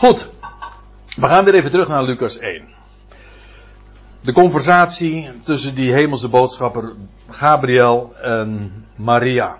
Goed, 0.00 0.30
we 1.16 1.26
gaan 1.26 1.44
weer 1.44 1.54
even 1.54 1.70
terug 1.70 1.88
naar 1.88 2.02
Lucas 2.02 2.38
1. 2.38 2.68
De 4.20 4.32
conversatie 4.32 5.30
tussen 5.42 5.74
die 5.74 5.92
hemelse 5.92 6.28
boodschapper 6.28 6.92
Gabriel 7.28 8.14
en 8.16 8.72
Maria. 8.96 9.58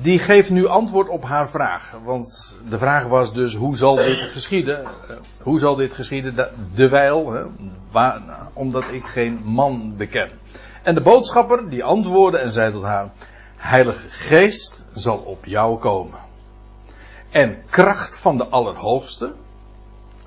Die 0.00 0.18
geeft 0.18 0.50
nu 0.50 0.66
antwoord 0.66 1.08
op 1.08 1.24
haar 1.24 1.50
vraag. 1.50 1.98
Want 2.04 2.56
de 2.68 2.78
vraag 2.78 3.06
was 3.06 3.32
dus: 3.32 3.54
hoe 3.54 3.76
zal 3.76 3.96
dit 3.96 4.20
geschieden? 4.20 4.84
Eh, 4.84 5.16
hoe 5.40 5.58
zal 5.58 5.74
dit 5.74 5.92
geschieden? 5.92 6.48
Dewijl, 6.74 7.32
hè, 7.32 7.42
omdat 8.52 8.84
ik 8.90 9.04
geen 9.04 9.40
man 9.44 9.96
beken. 9.96 10.30
En 10.82 10.94
de 10.94 11.00
boodschapper 11.00 11.68
die 11.68 11.84
antwoordde 11.84 12.38
en 12.38 12.52
zei 12.52 12.72
tot 12.72 12.82
haar: 12.82 13.10
Heilige 13.56 14.08
Geest 14.08 14.84
zal 14.94 15.16
op 15.16 15.44
jou 15.44 15.78
komen. 15.78 16.32
En 17.34 17.62
kracht 17.70 18.18
van 18.18 18.36
de 18.36 18.48
Allerhoogste. 18.48 19.32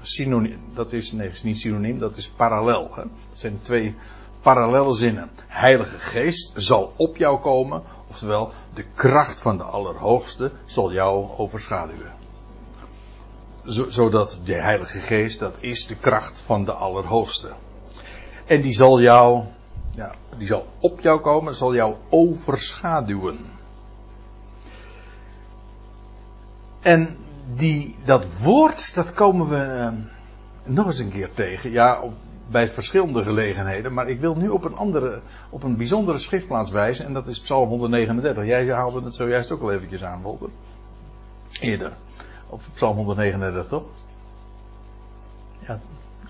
Synoniem, 0.01 0.59
dat 0.73 0.93
is, 0.93 1.11
nee, 1.11 1.29
is 1.29 1.43
niet 1.43 1.57
synoniem, 1.57 1.99
dat 1.99 2.17
is 2.17 2.29
parallel. 2.29 2.89
Hè? 2.95 3.01
Dat 3.01 3.39
zijn 3.39 3.59
twee 3.61 3.95
parallele 4.41 4.93
zinnen. 4.93 5.29
Heilige 5.47 5.99
Geest 5.99 6.51
zal 6.55 6.93
op 6.95 7.17
jou 7.17 7.39
komen, 7.39 7.83
oftewel 8.07 8.51
de 8.73 8.83
kracht 8.95 9.41
van 9.41 9.57
de 9.57 9.63
Allerhoogste 9.63 10.51
zal 10.65 10.93
jou 10.93 11.29
overschaduwen. 11.37 12.13
Zodat 13.87 14.39
de 14.43 14.61
Heilige 14.61 14.99
Geest, 14.99 15.39
dat 15.39 15.55
is 15.59 15.87
de 15.87 15.95
kracht 15.95 16.41
van 16.41 16.65
de 16.65 16.71
Allerhoogste. 16.71 17.51
En 18.45 18.61
die 18.61 18.73
zal 18.73 19.01
jou, 19.01 19.43
ja, 19.95 20.15
die 20.37 20.47
zal 20.47 20.65
op 20.79 20.99
jou 20.99 21.21
komen, 21.21 21.55
zal 21.55 21.75
jou 21.75 21.95
overschaduwen. 22.09 23.56
En 26.87 27.17
die, 27.53 27.95
dat 28.05 28.25
woord, 28.41 28.93
dat 28.95 29.13
komen 29.13 29.47
we 29.47 29.55
uh, 29.55 29.89
nog 30.63 30.85
eens 30.85 30.97
een 30.97 31.11
keer 31.11 31.29
tegen. 31.33 31.71
Ja, 31.71 32.01
op, 32.01 32.13
bij 32.47 32.69
verschillende 32.69 33.23
gelegenheden. 33.23 33.93
Maar 33.93 34.09
ik 34.09 34.19
wil 34.19 34.35
nu 34.35 34.49
op 34.49 34.63
een 34.63 34.75
andere, 34.75 35.21
op 35.49 35.63
een 35.63 35.77
bijzondere 35.77 36.17
schriftplaats 36.17 36.71
wijzen. 36.71 37.05
En 37.05 37.13
dat 37.13 37.27
is 37.27 37.39
Psalm 37.39 37.69
139. 37.69 38.45
Jij 38.45 38.67
haalde 38.67 39.01
het 39.01 39.15
zojuist 39.15 39.51
ook 39.51 39.61
al 39.61 39.71
eventjes 39.71 40.03
aan, 40.03 40.21
Walter. 40.21 40.49
Eerder. 41.59 41.93
Of 42.49 42.69
Psalm 42.73 42.95
139, 42.95 43.67
toch? 43.67 43.85
Ja, 45.67 45.79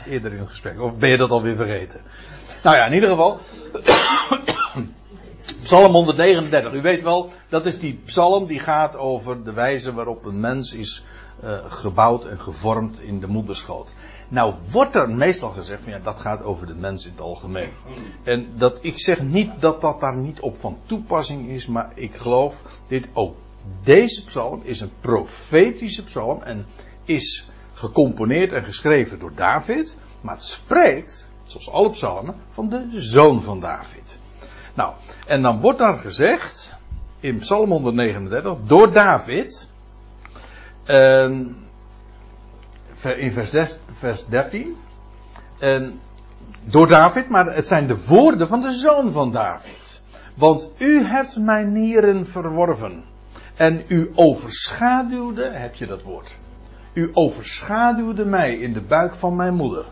eerder 0.06 0.32
in 0.34 0.40
het 0.40 0.50
gesprek. 0.50 0.82
Of 0.82 0.98
ben 0.98 1.10
je 1.10 1.18
dat 1.18 1.30
alweer 1.30 1.56
vergeten? 1.56 2.02
Nou 2.64 2.76
ja, 2.76 2.86
in 2.86 2.94
ieder 2.94 3.10
geval. 3.10 3.40
Psalm 5.64 5.92
139. 5.92 6.74
U 6.74 6.82
weet 6.82 7.02
wel, 7.02 7.32
dat 7.50 7.66
is 7.66 7.80
die 7.80 8.00
psalm 8.06 8.46
die 8.46 8.60
gaat 8.60 8.96
over 8.96 9.44
de 9.44 9.54
wijze 9.54 9.94
waarop 9.94 10.26
een 10.26 10.40
mens 10.40 10.72
is 10.72 11.04
uh, 11.44 11.58
gebouwd 11.68 12.26
en 12.26 12.40
gevormd 12.40 13.00
in 13.00 13.20
de 13.20 13.28
moederschoot. 13.28 13.94
Nou 14.28 14.54
wordt 14.72 14.96
er 14.96 15.10
meestal 15.10 15.50
gezegd 15.50 15.84
van 15.84 15.92
ja, 15.92 16.00
dat 16.04 16.20
gaat 16.20 16.44
over 16.44 16.68
de 16.68 16.76
mens 16.76 17.06
in 17.06 17.12
het 17.12 17.22
algemeen. 17.22 17.70
En 18.24 18.48
dat, 18.56 18.78
ik 18.82 19.00
zeg 19.00 19.22
niet 19.22 19.52
dat 19.60 19.82
dat 19.82 20.00
daar 20.00 20.18
niet 20.18 20.40
op 20.40 20.58
van 20.58 20.78
toepassing 20.86 21.50
is, 21.50 21.68
maar 21.68 21.92
ik 21.96 22.16
geloof 22.16 22.62
dit 22.88 23.08
ook. 23.14 23.36
Deze 23.84 24.24
psalm 24.24 24.62
is 24.64 24.80
een 24.80 24.92
profetische 25.02 26.04
psalm 26.04 26.42
en 26.42 26.66
is 27.06 27.48
gecomponeerd 27.74 28.52
en 28.52 28.64
geschreven 28.64 29.20
door 29.20 29.32
David, 29.36 29.98
maar 30.22 30.36
het 30.36 30.44
spreekt, 30.44 31.30
zoals 31.44 31.70
alle 31.70 31.90
psalmen, 31.90 32.36
van 32.50 32.70
de 32.70 32.88
zoon 32.92 33.42
van 33.42 33.60
David. 33.60 34.20
Nou, 34.78 34.94
en 35.28 35.42
dan 35.42 35.60
wordt 35.60 35.80
daar 35.80 35.98
gezegd, 35.98 36.78
in 37.20 37.38
Psalm 37.38 37.70
139, 37.70 38.56
door 38.64 38.92
David, 38.92 39.72
uh, 40.88 41.24
in 43.18 43.32
vers, 43.32 43.76
vers 43.92 44.26
13, 44.26 44.76
en 45.60 46.00
door 46.64 46.88
David, 46.88 47.30
maar 47.30 47.46
het 47.46 47.68
zijn 47.68 47.88
de 47.88 48.06
woorden 48.06 48.48
van 48.48 48.62
de 48.62 48.72
zoon 48.72 49.12
van 49.12 49.32
David. 49.32 50.02
Want 50.36 50.72
u 50.78 51.04
hebt 51.04 51.38
mijn 51.38 51.72
nieren 51.72 52.28
verworven. 52.28 53.04
En 53.56 53.84
u 53.88 54.12
overschaduwde, 54.16 55.50
heb 55.50 55.76
je 55.76 55.86
dat 55.86 56.02
woord. 56.02 56.38
U 56.94 57.10
overschaduwde 57.14 58.26
mij 58.26 58.54
in 58.58 58.74
de 58.74 58.82
buik 58.82 59.16
van 59.16 59.36
mijn 59.36 59.54
moeder. 59.54 59.86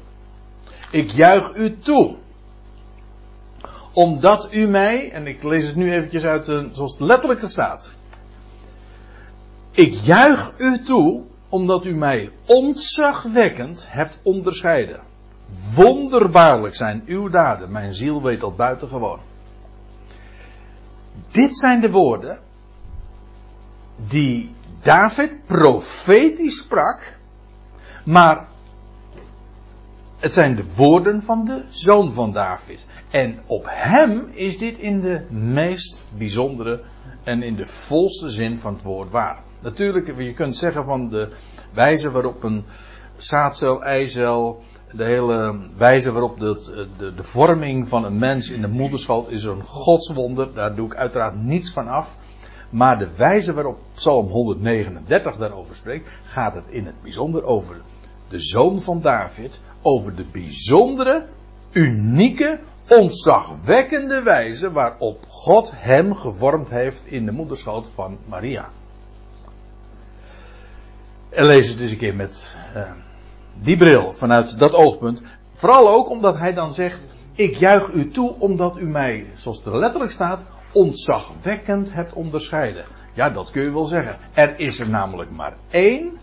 Ik 0.92 1.12
juich 1.12 1.56
u 1.56 1.78
toe 1.78 2.16
omdat 3.96 4.48
u 4.52 4.68
mij, 4.68 5.12
en 5.12 5.28
ik 5.28 5.44
lees 5.44 5.66
het 5.66 5.76
nu 5.76 5.94
eventjes 5.94 6.26
uit 6.26 6.46
de, 6.46 6.70
zoals 6.74 6.92
het 6.92 7.02
letterlijk 7.02 7.42
staat. 7.48 7.96
Ik 9.72 9.94
juich 9.94 10.54
u 10.58 10.80
toe, 10.80 11.24
omdat 11.50 11.86
u 11.86 11.96
mij 11.96 12.32
ontzagwekkend 12.46 13.86
hebt 13.90 14.20
onderscheiden. 14.24 15.02
Wonderbaarlijk 15.76 16.76
zijn 16.76 17.04
uw 17.06 17.30
daden, 17.30 17.72
mijn 17.72 17.94
ziel 17.94 18.22
weet 18.22 18.40
dat 18.40 18.56
buitengewoon. 18.56 19.20
Dit 21.32 21.58
zijn 21.58 21.82
de 21.82 21.92
woorden 21.92 22.40
die 24.08 24.56
David 24.82 25.46
profetisch 25.46 26.58
sprak, 26.58 27.18
maar 28.04 28.48
het 30.26 30.34
zijn 30.34 30.56
de 30.56 30.76
woorden 30.76 31.22
van 31.22 31.46
de 31.46 31.62
zoon 31.70 32.12
van 32.12 32.32
David. 32.32 32.86
En 33.10 33.40
op 33.46 33.66
hem 33.70 34.28
is 34.34 34.58
dit 34.58 34.78
in 34.78 35.02
de 35.02 35.22
meest 35.30 36.00
bijzondere 36.18 36.82
en 37.24 37.44
in 37.44 37.56
de 37.56 37.66
volste 37.66 38.30
zin 38.30 38.60
van 38.60 38.74
het 38.74 38.84
woord 38.84 39.10
waar. 39.10 39.44
Natuurlijk, 39.60 40.18
je 40.18 40.34
kunt 40.34 40.58
zeggen 40.58 40.86
van 40.86 41.10
de 41.10 41.30
wijze 41.74 42.12
waarop 42.12 42.44
een 42.44 42.64
zaadcel, 43.16 43.84
eicel, 43.84 44.62
de 44.92 45.04
hele 45.04 45.60
wijze 45.78 46.12
waarop 46.12 46.40
de, 46.40 46.88
de, 46.98 47.14
de 47.14 47.24
vorming 47.24 47.88
van 47.88 48.06
een 48.06 48.20
mens 48.20 48.50
in 48.50 48.62
de 48.62 48.68
moederschoot 48.68 49.32
is 49.32 49.44
een 49.44 49.64
godswonder. 49.64 50.54
Daar 50.54 50.76
doe 50.76 50.86
ik 50.86 50.96
uiteraard 50.96 51.44
niets 51.44 51.72
van 51.72 51.88
af. 51.88 52.16
Maar 52.70 53.00
de 53.00 53.10
wijze 53.18 53.54
waarop 53.54 53.78
Psalm 53.94 54.28
139 54.28 55.36
daarover 55.36 55.76
spreekt, 55.76 56.10
gaat 56.24 56.54
het 56.54 56.68
in 56.68 56.86
het 56.86 57.02
bijzonder 57.02 57.44
over 57.44 57.82
de 58.28 58.40
zoon 58.40 58.82
van 58.82 59.02
David, 59.02 59.62
over 59.82 60.16
de 60.16 60.26
bijzondere, 60.32 61.26
unieke, 61.72 62.60
ontzagwekkende 62.88 64.22
wijze 64.22 64.72
waarop 64.72 65.26
God 65.28 65.72
hem 65.76 66.16
gevormd 66.16 66.70
heeft 66.70 67.06
in 67.06 67.26
de 67.26 67.32
moederschoot 67.32 67.88
van 67.88 68.18
Maria. 68.26 68.70
En 71.30 71.46
lees 71.46 71.70
het 71.70 71.80
eens 71.80 71.92
een 71.92 71.98
keer 71.98 72.16
met 72.16 72.58
uh, 72.76 72.92
die 73.62 73.78
bril, 73.78 74.14
vanuit 74.14 74.60
dat 74.60 74.74
oogpunt. 74.74 75.22
Vooral 75.54 75.90
ook 75.90 76.10
omdat 76.10 76.38
hij 76.38 76.54
dan 76.54 76.74
zegt, 76.74 77.00
ik 77.34 77.56
juich 77.56 77.94
u 77.94 78.10
toe 78.10 78.36
omdat 78.40 78.78
u 78.78 78.88
mij, 78.88 79.26
zoals 79.36 79.58
het 79.58 79.66
er 79.66 79.78
letterlijk 79.78 80.12
staat, 80.12 80.44
ontzagwekkend 80.72 81.94
hebt 81.94 82.14
onderscheiden. 82.14 82.86
Ja, 83.14 83.30
dat 83.30 83.52
kun 83.52 83.64
je 83.64 83.72
wel 83.72 83.86
zeggen. 83.86 84.18
Er 84.34 84.60
is 84.60 84.80
er 84.80 84.90
namelijk 84.90 85.32
maar 85.32 85.54
één 85.70 86.18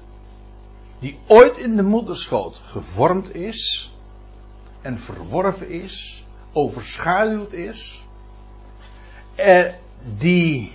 die 1.03 1.19
ooit 1.27 1.57
in 1.59 1.77
de 1.77 1.83
moederschoot 1.83 2.61
gevormd 2.65 3.35
is 3.35 3.93
en 4.83 4.99
verworven 4.99 5.69
is, 5.69 6.25
overschaduwd 6.53 7.53
is, 7.53 8.05
eh, 9.35 9.73
die 10.19 10.73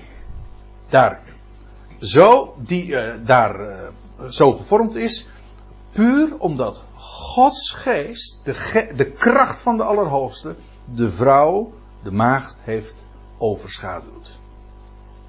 daar 0.89 1.21
zo, 1.99 2.55
die 2.57 2.85
uh, 2.85 3.13
daar 3.25 3.59
uh, 3.61 3.89
zo 4.29 4.51
gevormd 4.51 4.95
is, 4.95 5.27
puur 5.91 6.37
omdat 6.37 6.83
Gods 6.93 7.71
geest, 7.71 8.39
de, 8.43 8.91
de 8.95 9.11
kracht 9.11 9.61
van 9.61 9.77
de 9.77 9.83
Allerhoogste, 9.83 10.55
de 10.95 11.09
vrouw, 11.09 11.73
de 12.03 12.11
maagd 12.11 12.57
heeft 12.61 12.95
overschaduwd. 13.37 14.39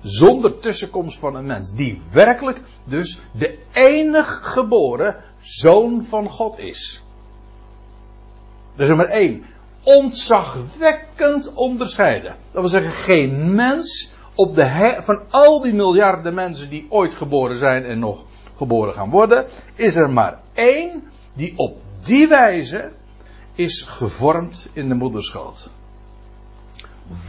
Zonder 0.03 0.59
tussenkomst 0.59 1.19
van 1.19 1.35
een 1.35 1.47
mens. 1.47 1.73
Die 1.73 2.03
werkelijk 2.13 2.61
dus 2.85 3.21
de 3.33 3.59
enig 3.73 4.41
geboren 4.43 5.17
zoon 5.41 6.05
van 6.05 6.29
God 6.29 6.59
is. 6.59 7.03
Er 8.77 8.83
is 8.83 8.89
er 8.89 8.97
maar 8.97 9.07
één. 9.07 9.45
Ontzagwekkend 9.83 11.55
onderscheiden. 11.55 12.37
Dat 12.53 12.61
wil 12.61 12.71
zeggen, 12.71 12.93
geen 12.93 13.55
mens 13.55 14.13
op 14.35 14.55
de 14.55 14.99
van 15.03 15.23
al 15.31 15.61
die 15.61 15.73
miljarden 15.73 16.35
mensen 16.35 16.69
die 16.69 16.87
ooit 16.89 17.15
geboren 17.15 17.57
zijn 17.57 17.85
en 17.85 17.99
nog 17.99 18.25
geboren 18.57 18.95
gaan 18.95 19.11
worden, 19.11 19.47
is 19.75 19.97
er 19.97 20.11
maar 20.11 20.39
één 20.53 21.03
die 21.33 21.53
op 21.57 21.77
die 22.01 22.29
wijze 22.29 22.91
is 23.55 23.83
gevormd 23.83 24.69
in 24.73 24.89
de 24.89 24.95
moederschoot. 24.95 25.71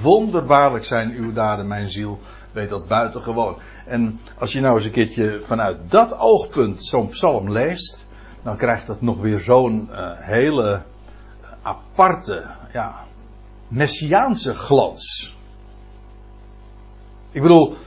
Wonderbaarlijk 0.01 0.85
zijn 0.85 1.11
uw 1.11 1.33
daden, 1.33 1.67
mijn 1.67 1.89
ziel, 1.89 2.19
weet 2.51 2.69
dat 2.69 2.87
buitengewoon. 2.87 3.57
En 3.85 4.19
als 4.37 4.51
je 4.51 4.59
nou 4.59 4.75
eens 4.75 4.85
een 4.85 4.91
keertje 4.91 5.41
vanuit 5.41 5.77
dat 5.91 6.17
oogpunt 6.17 6.83
zo'n 6.83 7.07
psalm 7.07 7.51
leest, 7.51 8.05
dan 8.43 8.57
krijgt 8.57 8.87
dat 8.87 9.01
nog 9.01 9.19
weer 9.19 9.39
zo'n 9.39 9.89
uh, 9.91 10.11
hele 10.15 10.81
aparte, 11.61 12.51
ja, 12.73 13.03
messiaanse 13.67 14.53
glans. 14.53 15.35
Ik 17.31 17.41
bedoel, 17.41 17.69
uh, 17.69 17.77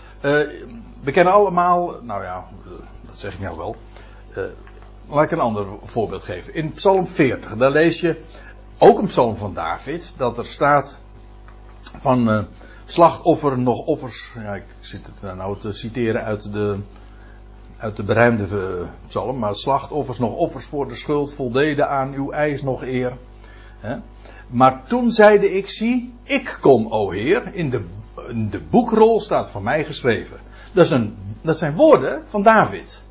we 1.00 1.11
kennen 1.12 1.32
allemaal, 1.32 1.97
nou 2.03 2.23
ja, 2.23 2.44
dat 3.06 3.19
zeg 3.19 3.32
ik 3.32 3.41
nou 3.41 3.56
wel. 3.56 3.76
Laat 5.09 5.25
ik 5.25 5.31
een 5.31 5.41
ander 5.41 5.67
voorbeeld 5.82 6.23
geven. 6.23 6.55
In 6.55 6.73
Psalm 6.73 7.06
40, 7.06 7.56
daar 7.56 7.70
lees 7.70 8.00
je 8.00 8.20
ook 8.79 8.99
een 8.99 9.06
psalm 9.06 9.37
van 9.37 9.55
David, 9.55 10.14
dat 10.17 10.38
er 10.38 10.47
staat 10.47 10.99
van 11.81 12.47
slachtoffer 12.93 13.59
nog 13.59 13.87
offers. 13.87 14.33
Ja, 14.35 14.55
ik 14.55 14.65
zit 14.81 15.06
het 15.06 15.37
nou 15.37 15.59
te 15.59 15.73
citeren 15.73 16.25
uit 16.25 16.53
de, 16.53 16.79
uit 17.77 17.97
de 17.97 18.03
beruimde 18.03 18.47
uh, 18.53 18.89
psalm, 19.06 19.39
maar 19.39 19.55
slachtoffers 19.55 20.19
nog 20.19 20.35
offers 20.35 20.65
voor 20.65 20.89
de 20.89 20.94
schuld 20.94 21.35
voldeden 21.35 21.89
aan 21.89 22.12
uw 22.15 22.31
eis 22.31 22.62
nog 22.62 22.83
eer. 22.83 23.12
Maar 24.47 24.83
toen 24.85 25.11
zeide 25.11 25.56
ik, 25.56 25.71
zie, 25.71 26.15
ik 26.23 26.59
kom, 26.61 26.93
o 26.93 27.11
Heer, 27.11 27.55
in 27.55 27.71
de, 27.71 27.85
de 28.50 28.61
boekrol 28.71 29.21
staat 29.21 29.50
van 29.50 29.62
mij 29.62 29.85
geschreven. 29.85 30.37
Dat, 30.73 30.85
is 30.85 30.91
een, 30.91 31.17
dat 31.41 31.59
zijn 31.59 31.75
woorden 31.75 32.23
van 32.27 32.43
David. 32.43 33.03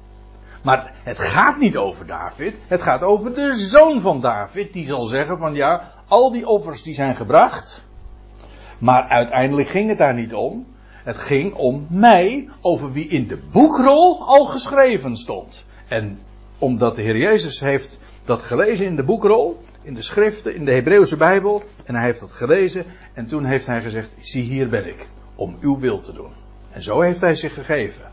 Maar 0.63 0.93
het 1.03 1.19
gaat 1.19 1.57
niet 1.57 1.77
over 1.77 2.05
David, 2.05 2.55
het 2.67 2.81
gaat 2.81 3.01
over 3.01 3.35
de 3.35 3.55
zoon 3.55 4.01
van 4.01 4.21
David, 4.21 4.73
die 4.73 4.85
zal 4.85 5.05
zeggen 5.05 5.37
van 5.37 5.53
ja, 5.53 5.91
al 6.07 6.31
die 6.31 6.47
offers 6.47 6.83
die 6.83 6.93
zijn 6.93 7.15
gebracht, 7.15 7.89
maar 8.81 9.03
uiteindelijk 9.03 9.67
ging 9.67 9.89
het 9.89 9.97
daar 9.97 10.13
niet 10.13 10.33
om. 10.33 10.65
Het 11.03 11.17
ging 11.17 11.53
om 11.53 11.87
mij, 11.89 12.49
over 12.61 12.91
wie 12.91 13.07
in 13.07 13.27
de 13.27 13.37
boekrol 13.51 14.27
al 14.27 14.45
geschreven 14.45 15.17
stond. 15.17 15.65
En 15.87 16.19
omdat 16.57 16.95
de 16.95 17.01
Heer 17.01 17.17
Jezus 17.17 17.59
heeft 17.59 17.99
dat 18.25 18.41
gelezen 18.41 18.85
in 18.85 18.95
de 18.95 19.03
boekrol, 19.03 19.63
in 19.81 19.93
de 19.93 20.01
schriften, 20.01 20.55
in 20.55 20.65
de 20.65 20.71
Hebreeuwse 20.71 21.17
Bijbel, 21.17 21.63
en 21.85 21.95
hij 21.95 22.05
heeft 22.05 22.19
dat 22.19 22.31
gelezen, 22.31 22.85
en 23.13 23.27
toen 23.27 23.45
heeft 23.45 23.65
hij 23.65 23.81
gezegd, 23.81 24.13
zie 24.19 24.43
hier 24.43 24.69
ben 24.69 24.87
ik, 24.87 25.07
om 25.35 25.57
uw 25.59 25.79
wil 25.79 25.99
te 25.99 26.13
doen. 26.13 26.31
En 26.69 26.83
zo 26.83 27.01
heeft 27.01 27.21
hij 27.21 27.35
zich 27.35 27.53
gegeven. 27.53 28.11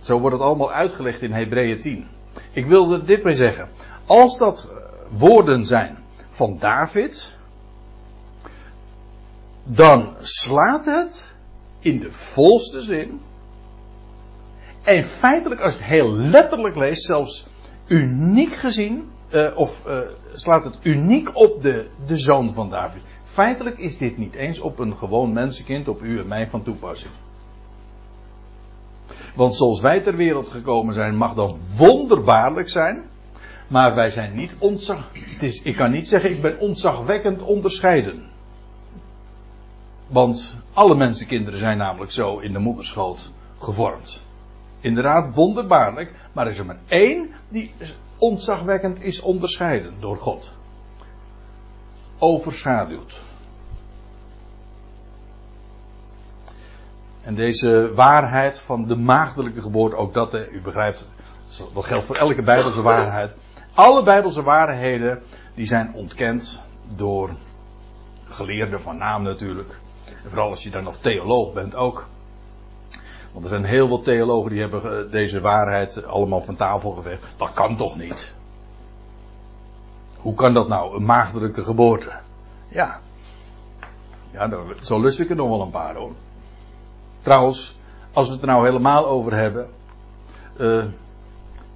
Zo 0.00 0.20
wordt 0.20 0.36
het 0.36 0.44
allemaal 0.44 0.72
uitgelegd 0.72 1.22
in 1.22 1.32
Hebreeën 1.32 1.80
10. 1.80 2.06
Ik 2.52 2.66
wilde 2.66 3.04
dit 3.04 3.22
mee 3.22 3.34
zeggen. 3.34 3.68
Als 4.06 4.38
dat 4.38 4.68
eh, 4.70 4.76
woorden 5.18 5.64
zijn 5.64 5.96
van 6.28 6.58
David, 6.58 7.35
dan 9.66 10.14
slaat 10.20 10.84
het 10.84 11.24
in 11.78 12.00
de 12.00 12.10
volste 12.10 12.80
zin. 12.80 13.20
En 14.82 15.04
feitelijk, 15.04 15.60
als 15.60 15.72
je 15.72 15.78
het 15.78 15.88
heel 15.88 16.12
letterlijk 16.12 16.76
leest, 16.76 17.04
zelfs 17.04 17.46
uniek 17.86 18.54
gezien, 18.54 19.10
uh, 19.34 19.56
of 19.56 19.82
uh, 19.86 19.98
slaat 20.32 20.64
het 20.64 20.76
uniek 20.82 21.36
op 21.36 21.62
de, 21.62 21.86
de 22.06 22.16
zoon 22.16 22.52
van 22.52 22.70
David. 22.70 23.02
Feitelijk 23.24 23.78
is 23.78 23.98
dit 23.98 24.16
niet 24.16 24.34
eens 24.34 24.58
op 24.60 24.78
een 24.78 24.96
gewoon 24.96 25.32
mensenkind, 25.32 25.88
op 25.88 26.02
u 26.02 26.18
en 26.18 26.28
mij 26.28 26.48
van 26.48 26.62
toepassing. 26.62 27.12
Want 29.34 29.56
zoals 29.56 29.80
wij 29.80 30.00
ter 30.00 30.16
wereld 30.16 30.50
gekomen 30.50 30.94
zijn, 30.94 31.16
mag 31.16 31.34
dan 31.34 31.58
wonderbaarlijk 31.76 32.68
zijn. 32.68 33.04
Maar 33.68 33.94
wij 33.94 34.10
zijn 34.10 34.36
niet 34.36 34.56
ontzag. 34.58 35.10
Het 35.12 35.42
is, 35.42 35.62
ik 35.62 35.76
kan 35.76 35.90
niet 35.90 36.08
zeggen, 36.08 36.30
ik 36.30 36.42
ben 36.42 36.58
ontzagwekkend 36.58 37.42
onderscheiden. 37.42 38.34
Want 40.06 40.54
alle 40.72 40.94
mensenkinderen 40.94 41.58
zijn 41.58 41.78
namelijk 41.78 42.12
zo 42.12 42.38
in 42.38 42.52
de 42.52 42.58
moederschoot 42.58 43.30
gevormd. 43.58 44.20
Inderdaad, 44.80 45.34
wonderbaarlijk. 45.34 46.14
Maar 46.32 46.44
er 46.44 46.50
is 46.50 46.58
er 46.58 46.66
maar 46.66 46.78
één 46.86 47.30
die 47.48 47.74
ontzagwekkend 48.18 49.02
is 49.02 49.20
onderscheiden 49.20 49.94
door 50.00 50.16
God. 50.16 50.52
Overschaduwd. 52.18 53.20
En 57.22 57.34
deze 57.34 57.92
waarheid 57.94 58.60
van 58.60 58.86
de 58.86 58.96
maagdelijke 58.96 59.62
geboorte, 59.62 59.96
ook 59.96 60.14
dat, 60.14 60.34
u 60.34 60.60
begrijpt, 60.60 61.08
dat 61.74 61.84
geldt 61.84 62.04
voor 62.04 62.16
elke 62.16 62.42
bijbelse 62.42 62.82
waarheid. 62.82 63.36
Alle 63.74 64.02
bijbelse 64.02 64.42
waarheden, 64.42 65.22
die 65.54 65.66
zijn 65.66 65.94
ontkend 65.94 66.62
door 66.84 67.30
geleerden 68.24 68.82
van 68.82 68.96
naam 68.96 69.22
natuurlijk. 69.22 69.80
En 70.26 70.32
vooral 70.32 70.50
als 70.50 70.62
je 70.62 70.70
dan 70.70 70.84
nog 70.84 70.96
theoloog 70.96 71.52
bent 71.52 71.74
ook. 71.74 72.06
Want 73.32 73.44
er 73.44 73.50
zijn 73.50 73.64
heel 73.64 73.88
veel 73.88 74.00
theologen 74.00 74.50
die 74.50 74.60
hebben 74.60 75.10
deze 75.10 75.40
waarheid 75.40 76.04
allemaal 76.04 76.42
van 76.42 76.56
tafel 76.56 76.90
geveegd. 76.90 77.22
Dat 77.36 77.52
kan 77.52 77.76
toch 77.76 77.96
niet? 77.96 78.34
Hoe 80.16 80.34
kan 80.34 80.54
dat 80.54 80.68
nou? 80.68 80.96
Een 80.96 81.04
maagdelijke 81.04 81.64
geboorte. 81.64 82.12
Ja. 82.68 83.00
Ja, 84.30 84.50
zo 84.80 85.00
lust 85.00 85.20
ik 85.20 85.30
er 85.30 85.36
nog 85.36 85.48
wel 85.48 85.60
een 85.60 85.70
paar 85.70 85.94
hoor. 85.94 86.12
Trouwens, 87.20 87.76
als 88.12 88.26
we 88.26 88.32
het 88.32 88.42
er 88.42 88.48
nou 88.48 88.66
helemaal 88.66 89.06
over 89.06 89.34
hebben. 89.34 89.68
Uh, 90.56 90.84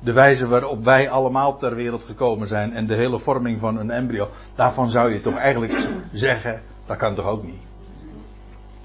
de 0.01 0.13
wijze 0.13 0.49
waarop 0.49 0.85
wij 0.85 1.11
allemaal 1.11 1.57
ter 1.57 1.75
wereld 1.75 2.05
gekomen 2.05 2.49
zijn 2.49 2.75
en 2.75 2.87
de 2.87 2.95
hele 2.95 3.21
vorming 3.21 3.61
van 3.61 3.79
een 3.79 3.91
embryo. 3.91 4.29
Daarvan 4.55 4.91
zou 4.91 5.13
je 5.13 5.21
toch 5.21 5.37
eigenlijk 5.37 5.89
zeggen, 6.13 6.63
dat 6.87 6.97
kan 6.97 7.15
toch 7.15 7.27
ook 7.27 7.43
niet. 7.43 7.69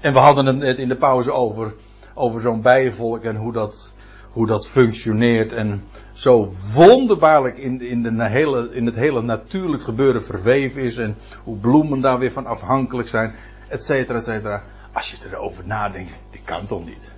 En 0.00 0.12
we 0.12 0.18
hadden 0.18 0.60
het 0.60 0.78
in 0.78 0.88
de 0.88 0.96
pauze 0.96 1.32
over, 1.32 1.74
over 2.14 2.40
zo'n 2.40 2.62
bijenvolk 2.62 3.22
en 3.22 3.36
hoe 3.36 3.52
dat, 3.52 3.92
hoe 4.30 4.46
dat 4.46 4.68
functioneert. 4.68 5.52
En 5.52 5.84
zo 6.12 6.52
wonderbaarlijk 6.74 7.58
in, 7.58 7.80
in, 7.80 8.02
de 8.02 8.28
hele, 8.28 8.74
in 8.74 8.86
het 8.86 8.94
hele 8.94 9.22
natuurlijk 9.22 9.82
gebeuren 9.82 10.24
verweven 10.24 10.82
is. 10.82 10.96
En 10.96 11.16
hoe 11.44 11.56
bloemen 11.56 12.00
daar 12.00 12.18
weer 12.18 12.32
van 12.32 12.46
afhankelijk 12.46 13.08
zijn, 13.08 13.34
et 13.68 13.84
cetera, 13.84 14.18
et 14.18 14.24
cetera. 14.24 14.62
Als 14.92 15.10
je 15.10 15.16
erover 15.30 15.66
nadenkt, 15.66 16.12
dit 16.30 16.40
kan 16.44 16.66
toch 16.66 16.84
niet? 16.84 17.12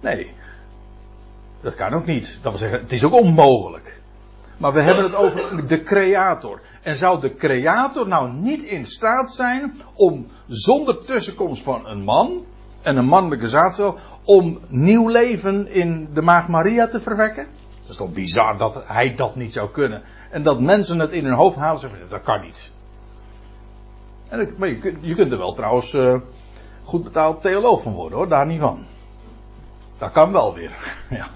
Nee. 0.00 0.32
Dat 1.60 1.74
kan 1.74 1.92
ook 1.92 2.06
niet. 2.06 2.38
Dat 2.42 2.52
wil 2.52 2.60
zeggen, 2.60 2.80
het 2.80 2.92
is 2.92 3.04
ook 3.04 3.14
onmogelijk. 3.14 4.00
Maar 4.58 4.72
we 4.72 4.80
hebben 4.80 5.04
het 5.04 5.14
over 5.14 5.66
de 5.66 5.82
creator. 5.82 6.60
En 6.82 6.96
zou 6.96 7.20
de 7.20 7.34
creator 7.34 8.08
nou 8.08 8.32
niet 8.32 8.62
in 8.62 8.86
staat 8.86 9.32
zijn 9.32 9.74
om 9.94 10.26
zonder 10.46 11.04
tussenkomst 11.04 11.62
van 11.62 11.86
een 11.86 12.02
man 12.02 12.44
en 12.82 12.96
een 12.96 13.04
mannelijke 13.04 13.48
zaadcel 13.48 13.98
om 14.24 14.58
nieuw 14.68 15.08
leven 15.08 15.68
in 15.68 16.08
de 16.12 16.22
maag 16.22 16.48
Maria 16.48 16.88
te 16.88 17.00
verwekken? 17.00 17.46
Dat 17.80 17.90
is 17.90 17.96
toch 17.96 18.12
bizar 18.12 18.58
dat 18.58 18.86
hij 18.86 19.14
dat 19.14 19.36
niet 19.36 19.52
zou 19.52 19.70
kunnen. 19.70 20.02
En 20.30 20.42
dat 20.42 20.60
mensen 20.60 20.98
het 20.98 21.12
in 21.12 21.24
hun 21.24 21.34
hoofd 21.34 21.56
halen 21.56 21.82
en 21.82 21.88
zeggen, 21.88 22.08
dat 22.08 22.22
kan 22.22 22.40
niet. 22.40 22.70
En, 24.28 24.54
maar 24.56 24.68
je, 24.68 24.96
je 25.00 25.14
kunt 25.14 25.32
er 25.32 25.38
wel 25.38 25.54
trouwens 25.54 25.92
uh, 25.92 26.20
goed 26.84 27.04
betaald 27.04 27.42
theoloog 27.42 27.82
van 27.82 27.92
worden 27.92 28.18
hoor, 28.18 28.28
daar 28.28 28.46
niet 28.46 28.60
van. 28.60 28.86
Dat 29.98 30.12
kan 30.12 30.32
wel 30.32 30.54
weer. 30.54 30.72
ja. 31.10 31.28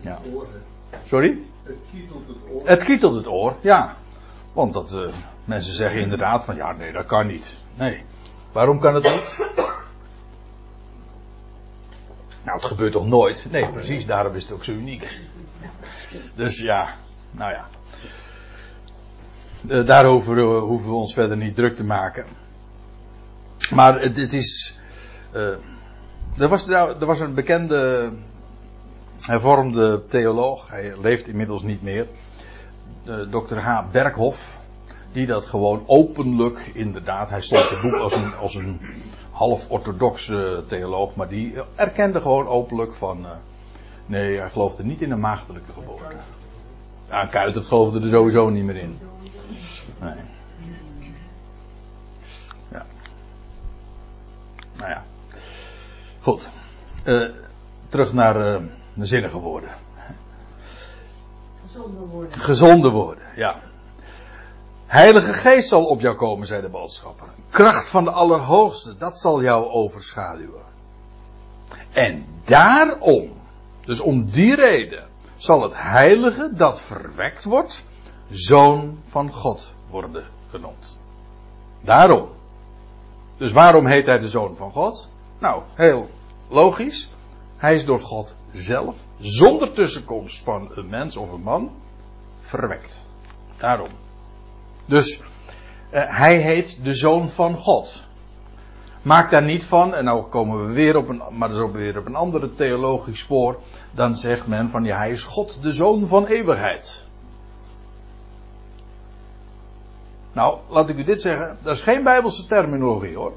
ja. 0.00 0.18
Sorry? 1.04 1.38
Het 1.62 1.76
kietelt 1.92 2.28
het 2.28 2.36
oor. 2.50 2.68
Het 2.68 2.84
kietelt 2.84 3.14
het 3.14 3.26
oor, 3.26 3.56
ja. 3.60 3.96
Want 4.52 4.72
dat, 4.72 4.92
uh, 4.92 5.12
mensen 5.44 5.74
zeggen 5.74 6.00
inderdaad 6.00 6.44
van 6.44 6.56
ja, 6.56 6.72
nee, 6.72 6.92
dat 6.92 7.06
kan 7.06 7.26
niet. 7.26 7.54
Nee. 7.74 8.04
Waarom 8.52 8.78
kan 8.78 8.94
het 8.94 9.04
niet? 9.04 9.50
Nou, 12.44 12.58
het 12.58 12.64
gebeurt 12.64 12.92
toch 12.92 13.06
nooit? 13.06 13.46
Nee, 13.50 13.70
precies, 13.70 14.06
daarom 14.06 14.34
is 14.34 14.42
het 14.42 14.52
ook 14.52 14.64
zo 14.64 14.72
uniek. 14.72 15.20
Dus 16.34 16.58
ja, 16.58 16.94
nou 17.30 17.52
ja. 17.52 17.68
Uh, 19.66 19.86
daarover 19.86 20.36
uh, 20.36 20.60
hoeven 20.60 20.88
we 20.88 20.94
ons 20.94 21.14
verder 21.14 21.36
niet 21.36 21.54
druk 21.54 21.76
te 21.76 21.84
maken. 21.84 22.24
Maar 23.70 24.00
het, 24.00 24.16
het 24.16 24.32
is. 24.32 24.78
er, 25.32 26.48
was, 26.48 26.68
er 26.68 27.06
was 27.06 27.20
een 27.20 27.34
bekende 27.34 28.10
hervormde 29.26 30.02
theoloog, 30.08 30.68
hij 30.68 30.94
leeft 31.00 31.28
inmiddels 31.28 31.62
niet 31.62 31.82
meer, 31.82 32.06
Dr. 33.30 33.56
H. 33.56 33.90
Berghoff, 33.90 34.60
die 35.12 35.26
dat 35.26 35.44
gewoon 35.44 35.82
openlijk, 35.86 36.70
inderdaad, 36.72 37.30
hij 37.30 37.40
stond 37.40 37.68
het 37.68 37.80
boek 37.82 38.00
als 38.00 38.14
een, 38.14 38.36
als 38.36 38.54
een 38.54 38.80
half-orthodoxe 39.30 40.64
theoloog, 40.66 41.14
maar 41.14 41.28
die 41.28 41.54
erkende 41.74 42.20
gewoon 42.20 42.46
openlijk 42.46 42.94
van, 42.94 43.18
uh, 43.20 43.30
nee, 44.06 44.38
hij 44.38 44.50
geloofde 44.50 44.84
niet 44.84 45.02
in 45.02 45.10
een 45.10 45.20
maagdelijke 45.20 45.72
geboorte. 45.72 46.14
Ja, 47.08 47.26
Kuitert 47.26 47.66
geloofde 47.66 48.00
er 48.00 48.08
sowieso 48.08 48.48
niet 48.48 48.64
meer 48.64 48.76
in. 48.76 48.98
Nee. 50.00 50.14
Ja. 52.70 52.86
Nou 54.76 54.90
ja. 54.90 55.04
Goed. 56.20 56.48
Uh, 57.04 57.28
terug 57.88 58.12
naar 58.12 58.34
de 58.34 58.80
zinnige 58.94 59.38
woorden. 59.38 59.70
Gezonde 61.62 62.00
woorden. 62.00 62.40
Gezonde 62.40 62.90
woorden, 62.90 63.26
ja. 63.36 63.60
Heilige 64.86 65.32
Geest 65.32 65.68
zal 65.68 65.84
op 65.84 66.00
jou 66.00 66.16
komen, 66.16 66.46
zei 66.46 66.60
de 66.60 66.68
boodschapper. 66.68 67.26
Kracht 67.50 67.88
van 67.88 68.04
de 68.04 68.10
Allerhoogste, 68.10 68.96
dat 68.96 69.18
zal 69.18 69.42
jou 69.42 69.70
overschaduwen. 69.70 70.62
En 71.92 72.26
daarom, 72.44 73.30
dus 73.84 74.00
om 74.00 74.30
die 74.30 74.54
reden, 74.54 75.08
zal 75.36 75.62
het 75.62 75.72
heilige 75.76 76.52
dat 76.54 76.80
verwekt 76.80 77.44
wordt, 77.44 77.84
zoon 78.30 78.98
van 79.04 79.32
God 79.32 79.72
worden 79.90 80.24
genoemd. 80.50 80.96
Daarom. 81.80 82.28
Dus 83.36 83.52
waarom 83.52 83.86
heet 83.86 84.06
hij 84.06 84.18
de 84.18 84.28
zoon 84.28 84.56
van 84.56 84.70
God? 84.70 85.08
Nou, 85.38 85.62
heel 85.74 86.08
logisch. 86.48 87.10
Hij 87.62 87.74
is 87.74 87.84
door 87.84 88.00
God 88.00 88.34
zelf, 88.52 88.96
zonder 89.18 89.72
tussenkomst 89.72 90.42
van 90.44 90.70
een 90.74 90.88
mens 90.88 91.16
of 91.16 91.32
een 91.32 91.42
man, 91.42 91.70
verwekt. 92.40 93.00
Daarom. 93.56 93.90
Dus 94.84 95.20
uh, 95.20 95.22
hij 95.90 96.36
heet 96.36 96.84
de 96.84 96.94
zoon 96.94 97.28
van 97.28 97.56
God. 97.56 98.06
Maak 99.02 99.30
daar 99.30 99.42
niet 99.42 99.64
van, 99.64 99.94
en 99.94 100.04
nou 100.04 100.22
komen 100.22 100.66
we 100.66 100.72
weer 100.72 100.96
op 100.96 101.08
een, 101.08 101.22
maar 101.30 101.48
dat 101.48 101.58
ook 101.58 101.72
weer 101.72 101.98
op 101.98 102.06
een 102.06 102.14
andere 102.14 102.54
theologisch 102.54 103.18
spoor. 103.18 103.58
Dan 103.90 104.16
zegt 104.16 104.46
men 104.46 104.68
van 104.68 104.84
ja, 104.84 104.96
hij 104.96 105.10
is 105.10 105.22
God, 105.22 105.62
de 105.62 105.72
zoon 105.72 106.08
van 106.08 106.26
eeuwigheid. 106.26 107.04
Nou, 110.32 110.58
laat 110.68 110.88
ik 110.88 110.96
u 110.96 111.02
dit 111.02 111.20
zeggen, 111.20 111.58
dat 111.62 111.76
is 111.76 111.82
geen 111.82 112.02
bijbelse 112.02 112.46
terminologie 112.46 113.16
hoor. 113.16 113.32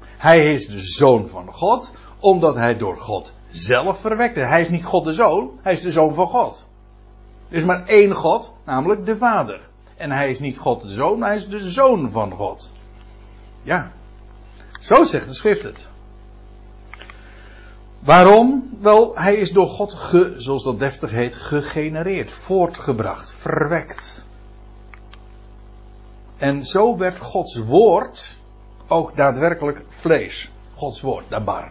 Hij 0.00 0.54
is 0.54 0.66
de 0.66 0.80
zoon 0.80 1.28
van 1.28 1.52
God, 1.52 1.92
omdat 2.18 2.54
hij 2.54 2.76
door 2.76 2.96
God 2.96 3.33
zelf 3.54 4.00
verwekt. 4.00 4.36
Hij 4.36 4.60
is 4.60 4.68
niet 4.68 4.84
God 4.84 5.04
de 5.04 5.12
zoon, 5.12 5.58
hij 5.62 5.72
is 5.72 5.82
de 5.82 5.90
zoon 5.90 6.14
van 6.14 6.26
God. 6.26 6.64
Er 7.48 7.56
is 7.56 7.64
maar 7.64 7.86
één 7.86 8.14
God, 8.14 8.52
namelijk 8.64 9.06
de 9.06 9.16
Vader. 9.16 9.60
En 9.96 10.10
hij 10.10 10.28
is 10.28 10.38
niet 10.38 10.58
God 10.58 10.82
de 10.82 10.92
zoon, 10.92 11.22
hij 11.22 11.36
is 11.36 11.48
de 11.48 11.70
zoon 11.70 12.10
van 12.10 12.32
God. 12.32 12.72
Ja, 13.62 13.92
zo 14.80 15.04
zegt 15.04 15.28
de 15.28 15.34
schrift 15.34 15.62
het. 15.62 15.86
Waarom? 17.98 18.68
Wel, 18.80 19.14
hij 19.14 19.34
is 19.34 19.50
door 19.50 19.66
God, 19.66 19.94
ge, 19.94 20.34
zoals 20.36 20.64
dat 20.64 20.78
deftig 20.78 21.10
heet, 21.10 21.34
gegenereerd, 21.34 22.32
voortgebracht, 22.32 23.32
verwekt. 23.32 24.24
En 26.36 26.64
zo 26.64 26.96
werd 26.96 27.18
Gods 27.18 27.58
woord 27.58 28.36
ook 28.88 29.16
daadwerkelijk 29.16 29.84
vlees. 29.98 30.50
Gods 30.74 31.00
woord, 31.00 31.24
dabar. 31.28 31.70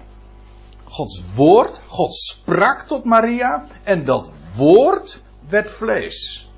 Gods 0.94 1.24
woord, 1.36 1.82
God 1.88 2.14
sprak 2.14 2.82
tot 2.88 3.04
Maria 3.04 3.66
en 3.84 4.06
dat 4.06 4.30
woord 4.56 5.22
werd 5.50 5.72
vlees. 5.72 6.50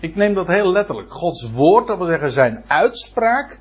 Ik 0.00 0.16
neem 0.16 0.34
dat 0.34 0.46
heel 0.46 0.72
letterlijk. 0.72 1.12
Gods 1.12 1.50
woord, 1.50 1.86
dat 1.86 1.98
wil 1.98 2.06
zeggen 2.06 2.30
zijn 2.30 2.64
uitspraak, 2.66 3.58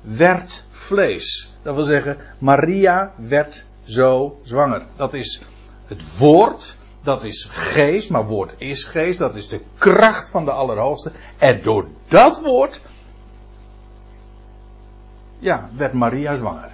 werd 0.00 0.64
vlees. 0.70 1.52
Dat 1.62 1.74
wil 1.74 1.84
zeggen, 1.84 2.18
Maria 2.38 3.12
werd 3.16 3.64
zo 3.84 4.38
zwanger. 4.42 4.86
Dat 4.96 5.14
is 5.14 5.42
het 5.86 6.18
woord, 6.18 6.76
dat 7.02 7.24
is 7.24 7.46
geest, 7.50 8.10
maar 8.10 8.26
woord 8.26 8.54
is 8.58 8.84
geest, 8.84 9.18
dat 9.18 9.34
is 9.34 9.48
de 9.48 9.60
kracht 9.78 10.30
van 10.30 10.44
de 10.44 10.50
Allerhoogste. 10.50 11.12
En 11.38 11.62
door 11.62 11.88
dat 12.08 12.40
woord, 12.40 12.80
ja, 15.38 15.70
werd 15.76 15.92
Maria 15.92 16.36
zwanger. 16.36 16.73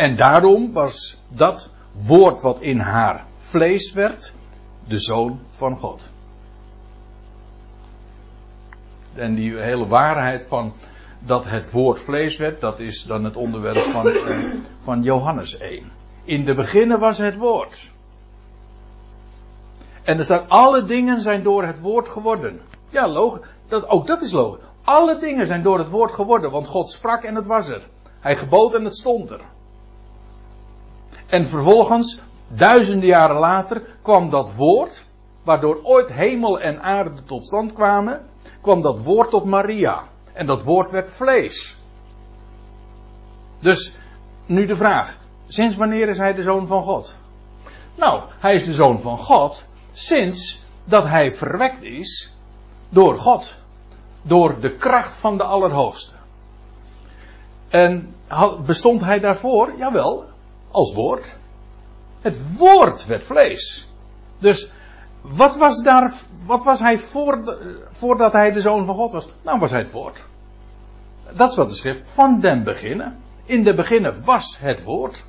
En 0.00 0.16
daarom 0.16 0.72
was 0.72 1.16
dat 1.28 1.70
woord 1.92 2.40
wat 2.40 2.60
in 2.60 2.78
haar 2.78 3.24
vlees 3.36 3.92
werd, 3.92 4.34
de 4.84 4.98
zoon 4.98 5.40
van 5.48 5.76
God. 5.76 6.08
En 9.14 9.34
die 9.34 9.58
hele 9.58 9.86
waarheid 9.86 10.46
van 10.48 10.72
dat 11.18 11.44
het 11.44 11.70
woord 11.70 12.00
vlees 12.00 12.36
werd, 12.36 12.60
dat 12.60 12.78
is 12.78 13.02
dan 13.02 13.24
het 13.24 13.36
onderwerp 13.36 13.76
van, 13.76 14.06
eh, 14.06 14.44
van 14.78 15.02
Johannes 15.02 15.58
1. 15.58 15.92
In 16.24 16.44
de 16.44 16.54
beginnen 16.54 16.98
was 16.98 17.18
het 17.18 17.36
woord. 17.36 17.90
En 20.02 20.18
er 20.18 20.24
staat, 20.24 20.48
alle 20.48 20.84
dingen 20.84 21.20
zijn 21.20 21.42
door 21.42 21.64
het 21.64 21.80
woord 21.80 22.08
geworden. 22.08 22.60
Ja, 22.88 23.08
logisch. 23.08 23.46
Dat, 23.68 23.88
ook 23.88 24.06
dat 24.06 24.22
is 24.22 24.32
logisch. 24.32 24.64
Alle 24.84 25.18
dingen 25.18 25.46
zijn 25.46 25.62
door 25.62 25.78
het 25.78 25.88
woord 25.88 26.12
geworden, 26.12 26.50
want 26.50 26.66
God 26.66 26.90
sprak 26.90 27.22
en 27.22 27.34
het 27.34 27.46
was 27.46 27.68
er. 27.68 27.88
Hij 28.20 28.36
gebood 28.36 28.74
en 28.74 28.84
het 28.84 28.96
stond 28.96 29.30
er. 29.30 29.40
En 31.30 31.46
vervolgens, 31.46 32.20
duizenden 32.48 33.08
jaren 33.08 33.36
later, 33.36 33.82
kwam 34.02 34.30
dat 34.30 34.54
woord, 34.54 35.04
waardoor 35.42 35.80
ooit 35.82 36.12
hemel 36.12 36.60
en 36.60 36.82
aarde 36.82 37.22
tot 37.22 37.46
stand 37.46 37.72
kwamen, 37.72 38.26
kwam 38.60 38.82
dat 38.82 39.02
woord 39.02 39.30
tot 39.30 39.44
Maria. 39.44 40.02
En 40.32 40.46
dat 40.46 40.62
woord 40.62 40.90
werd 40.90 41.10
vlees. 41.10 41.78
Dus, 43.60 43.94
nu 44.46 44.66
de 44.66 44.76
vraag. 44.76 45.18
Sinds 45.46 45.76
wanneer 45.76 46.08
is 46.08 46.18
hij 46.18 46.34
de 46.34 46.42
zoon 46.42 46.66
van 46.66 46.82
God? 46.82 47.14
Nou, 47.94 48.22
hij 48.38 48.54
is 48.54 48.64
de 48.64 48.74
zoon 48.74 49.00
van 49.00 49.18
God 49.18 49.64
sinds 49.92 50.64
dat 50.84 51.06
hij 51.06 51.32
verwekt 51.32 51.82
is 51.82 52.34
door 52.88 53.18
God. 53.18 53.54
Door 54.22 54.60
de 54.60 54.74
kracht 54.74 55.16
van 55.16 55.36
de 55.36 55.42
Allerhoogste. 55.42 56.14
En 57.68 58.14
bestond 58.66 59.00
hij 59.00 59.20
daarvoor? 59.20 59.72
Jawel, 59.76 60.24
als 60.70 60.92
woord. 60.92 61.36
Het 62.20 62.56
woord 62.56 63.06
werd 63.06 63.26
vlees. 63.26 63.88
Dus 64.38 64.70
wat 65.20 65.56
was, 65.56 65.82
daar, 65.82 66.12
wat 66.44 66.64
was 66.64 66.80
hij 66.80 66.98
voor 66.98 67.58
voordat 67.92 68.32
hij 68.32 68.52
de 68.52 68.60
zoon 68.60 68.84
van 68.84 68.94
God 68.94 69.12
was? 69.12 69.28
Nou 69.42 69.58
was 69.58 69.70
hij 69.70 69.80
het 69.80 69.90
woord. 69.90 70.22
Dat 71.32 71.50
is 71.50 71.56
wat 71.56 71.68
de 71.68 71.74
schrift 71.74 72.02
van 72.12 72.40
den 72.40 72.64
beginnen. 72.64 73.18
In 73.44 73.62
de 73.62 73.74
beginnen 73.74 74.24
was 74.24 74.58
het 74.60 74.82
woord. 74.82 75.24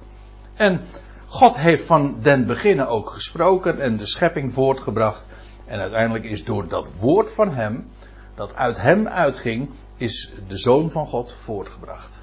En 0.53 0.81
God 1.25 1.55
heeft 1.55 1.85
van 1.85 2.15
den 2.21 2.45
beginnen 2.45 2.87
ook 2.87 3.09
gesproken 3.09 3.79
en 3.79 3.97
de 3.97 4.05
schepping 4.05 4.53
voortgebracht. 4.53 5.25
En 5.65 5.79
uiteindelijk 5.79 6.23
is 6.23 6.43
door 6.43 6.67
dat 6.67 6.91
woord 6.99 7.33
van 7.33 7.53
hem, 7.53 7.89
dat 8.35 8.55
uit 8.55 8.81
hem 8.81 9.07
uitging, 9.07 9.69
is 9.97 10.31
de 10.47 10.57
zoon 10.57 10.91
van 10.91 11.07
God 11.07 11.33
voortgebracht. 11.33 12.19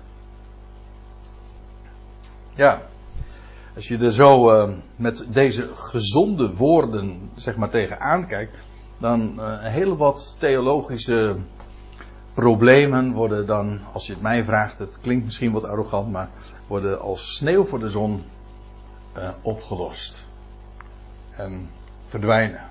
Ja, 2.54 2.82
als 3.78 3.88
je 3.88 3.98
er 3.98 4.12
zo 4.12 4.52
uh, 4.52 4.74
met 4.96 5.26
deze 5.28 5.68
gezonde 5.74 6.54
woorden 6.54 7.30
zeg 7.36 7.56
maar 7.56 7.70
tegenaan 7.70 8.26
kijkt, 8.26 8.56
dan 8.98 9.34
uh, 9.36 9.62
heel 9.62 9.96
wat 9.96 10.36
theologische 10.38 11.36
problemen 12.34 13.12
worden 13.12 13.46
dan, 13.46 13.80
als 13.92 14.06
je 14.06 14.12
het 14.12 14.22
mij 14.22 14.44
vraagt, 14.44 14.78
het 14.78 14.98
klinkt 15.00 15.24
misschien 15.24 15.52
wat 15.52 15.64
arrogant, 15.64 16.10
maar 16.10 16.28
worden 16.66 17.00
als 17.00 17.34
sneeuw 17.36 17.64
voor 17.64 17.78
de 17.78 17.90
zon 17.90 18.24
uh, 19.16 19.28
opgelost. 19.42 20.28
En 21.36 21.70
verdwijnen. 22.06 22.66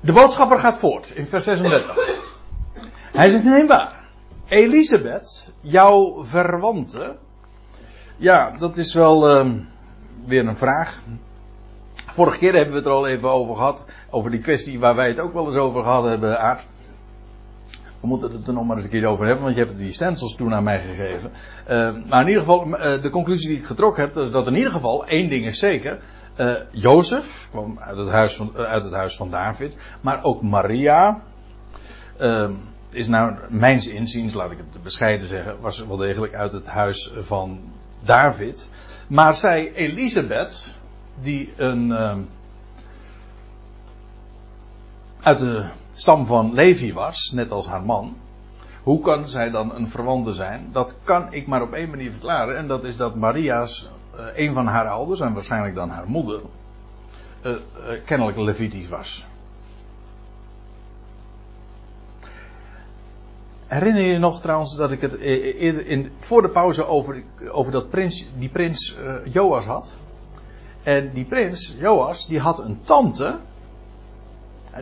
De 0.00 0.12
boodschapper 0.12 0.58
gaat 0.58 0.78
voort 0.78 1.10
in 1.10 1.26
vers 1.26 1.44
36. 1.44 1.96
Hij 3.12 3.28
zegt 3.28 3.44
nee 3.44 3.66
waar. 3.66 4.01
Elisabeth, 4.52 5.52
jouw 5.60 6.24
verwante. 6.24 7.16
Ja, 8.16 8.50
dat 8.58 8.76
is 8.76 8.94
wel 8.94 9.44
uh, 9.44 9.52
weer 10.26 10.46
een 10.46 10.54
vraag. 10.54 11.00
Vorige 12.06 12.38
keer 12.38 12.52
hebben 12.54 12.72
we 12.72 12.78
het 12.78 12.86
er 12.86 12.92
al 12.92 13.06
even 13.06 13.32
over 13.32 13.56
gehad. 13.56 13.84
Over 14.10 14.30
die 14.30 14.40
kwestie 14.40 14.78
waar 14.78 14.94
wij 14.94 15.08
het 15.08 15.20
ook 15.20 15.32
wel 15.32 15.46
eens 15.46 15.54
over 15.54 15.82
gehad 15.82 16.04
hebben, 16.04 16.40
Aard. 16.40 16.66
We 18.00 18.06
moeten 18.06 18.32
het 18.32 18.46
er 18.46 18.52
nog 18.52 18.66
maar 18.66 18.76
eens 18.76 18.84
een 18.84 18.90
keer 18.90 19.06
over 19.06 19.26
hebben, 19.26 19.44
want 19.44 19.56
je 19.56 19.64
hebt 19.64 19.78
die 19.78 19.92
stencils 19.92 20.34
toen 20.34 20.54
aan 20.54 20.64
mij 20.64 20.80
gegeven. 20.80 21.30
Uh, 21.70 21.96
maar 22.08 22.20
in 22.20 22.28
ieder 22.28 22.42
geval, 22.42 22.66
uh, 22.66 23.02
de 23.02 23.10
conclusie 23.10 23.48
die 23.48 23.58
ik 23.58 23.64
getrokken 23.64 24.02
heb, 24.02 24.32
dat 24.32 24.46
in 24.46 24.56
ieder 24.56 24.72
geval 24.72 25.06
één 25.06 25.28
ding 25.28 25.46
is 25.46 25.58
zeker. 25.58 26.00
Uh, 26.36 26.52
Jozef 26.70 27.48
kwam 27.50 27.78
uit 27.78 27.98
het, 27.98 28.08
huis 28.08 28.36
van, 28.36 28.56
uit 28.56 28.84
het 28.84 28.92
huis 28.92 29.16
van 29.16 29.30
David, 29.30 29.76
maar 30.00 30.24
ook 30.24 30.42
Maria 30.42 31.22
ehm, 32.18 32.54
is 32.92 33.08
nou, 33.08 33.36
mijns 33.48 33.86
inziens, 33.86 34.34
laat 34.34 34.50
ik 34.50 34.58
het 34.58 34.82
bescheiden 34.82 35.28
zeggen, 35.28 35.60
was 35.60 35.86
wel 35.86 35.96
degelijk 35.96 36.34
uit 36.34 36.52
het 36.52 36.66
huis 36.66 37.10
van 37.14 37.60
David. 38.00 38.68
Maar 39.06 39.34
zij, 39.34 39.72
Elisabeth, 39.72 40.74
die 41.20 41.52
een, 41.56 41.88
uh, 41.88 42.16
uit 45.20 45.38
de 45.38 45.68
stam 45.94 46.26
van 46.26 46.54
Levi 46.54 46.92
was, 46.92 47.30
net 47.34 47.50
als 47.50 47.68
haar 47.68 47.82
man. 47.82 48.16
Hoe 48.82 49.00
kan 49.00 49.28
zij 49.28 49.50
dan 49.50 49.74
een 49.74 49.88
verwante 49.88 50.32
zijn? 50.32 50.68
Dat 50.72 50.96
kan 51.04 51.32
ik 51.32 51.46
maar 51.46 51.62
op 51.62 51.72
één 51.72 51.90
manier 51.90 52.10
verklaren. 52.10 52.56
En 52.56 52.68
dat 52.68 52.84
is 52.84 52.96
dat 52.96 53.14
Maria's, 53.14 53.90
uh, 54.16 54.26
een 54.34 54.54
van 54.54 54.66
haar 54.66 54.88
ouders, 54.88 55.20
en 55.20 55.32
waarschijnlijk 55.32 55.74
dan 55.74 55.90
haar 55.90 56.06
moeder, 56.06 56.40
uh, 57.42 57.56
kennelijk 58.04 58.36
Levitisch 58.36 58.88
was. 58.88 59.24
Herinner 63.72 64.02
je 64.02 64.12
je 64.12 64.18
nog 64.18 64.40
trouwens 64.40 64.76
dat 64.76 64.90
ik 64.90 65.00
het 65.00 65.18
eerder 65.18 65.86
in, 65.86 66.12
voor 66.18 66.42
de 66.42 66.48
pauze 66.48 66.86
over, 66.86 67.22
over 67.50 67.72
dat 67.72 67.90
prins, 67.90 68.26
die 68.38 68.48
prins 68.48 68.96
Joas 69.24 69.64
had? 69.64 69.92
En 70.82 71.10
die 71.12 71.24
prins, 71.24 71.74
Joas, 71.78 72.26
die 72.26 72.40
had 72.40 72.58
een 72.58 72.80
tante. 72.84 73.36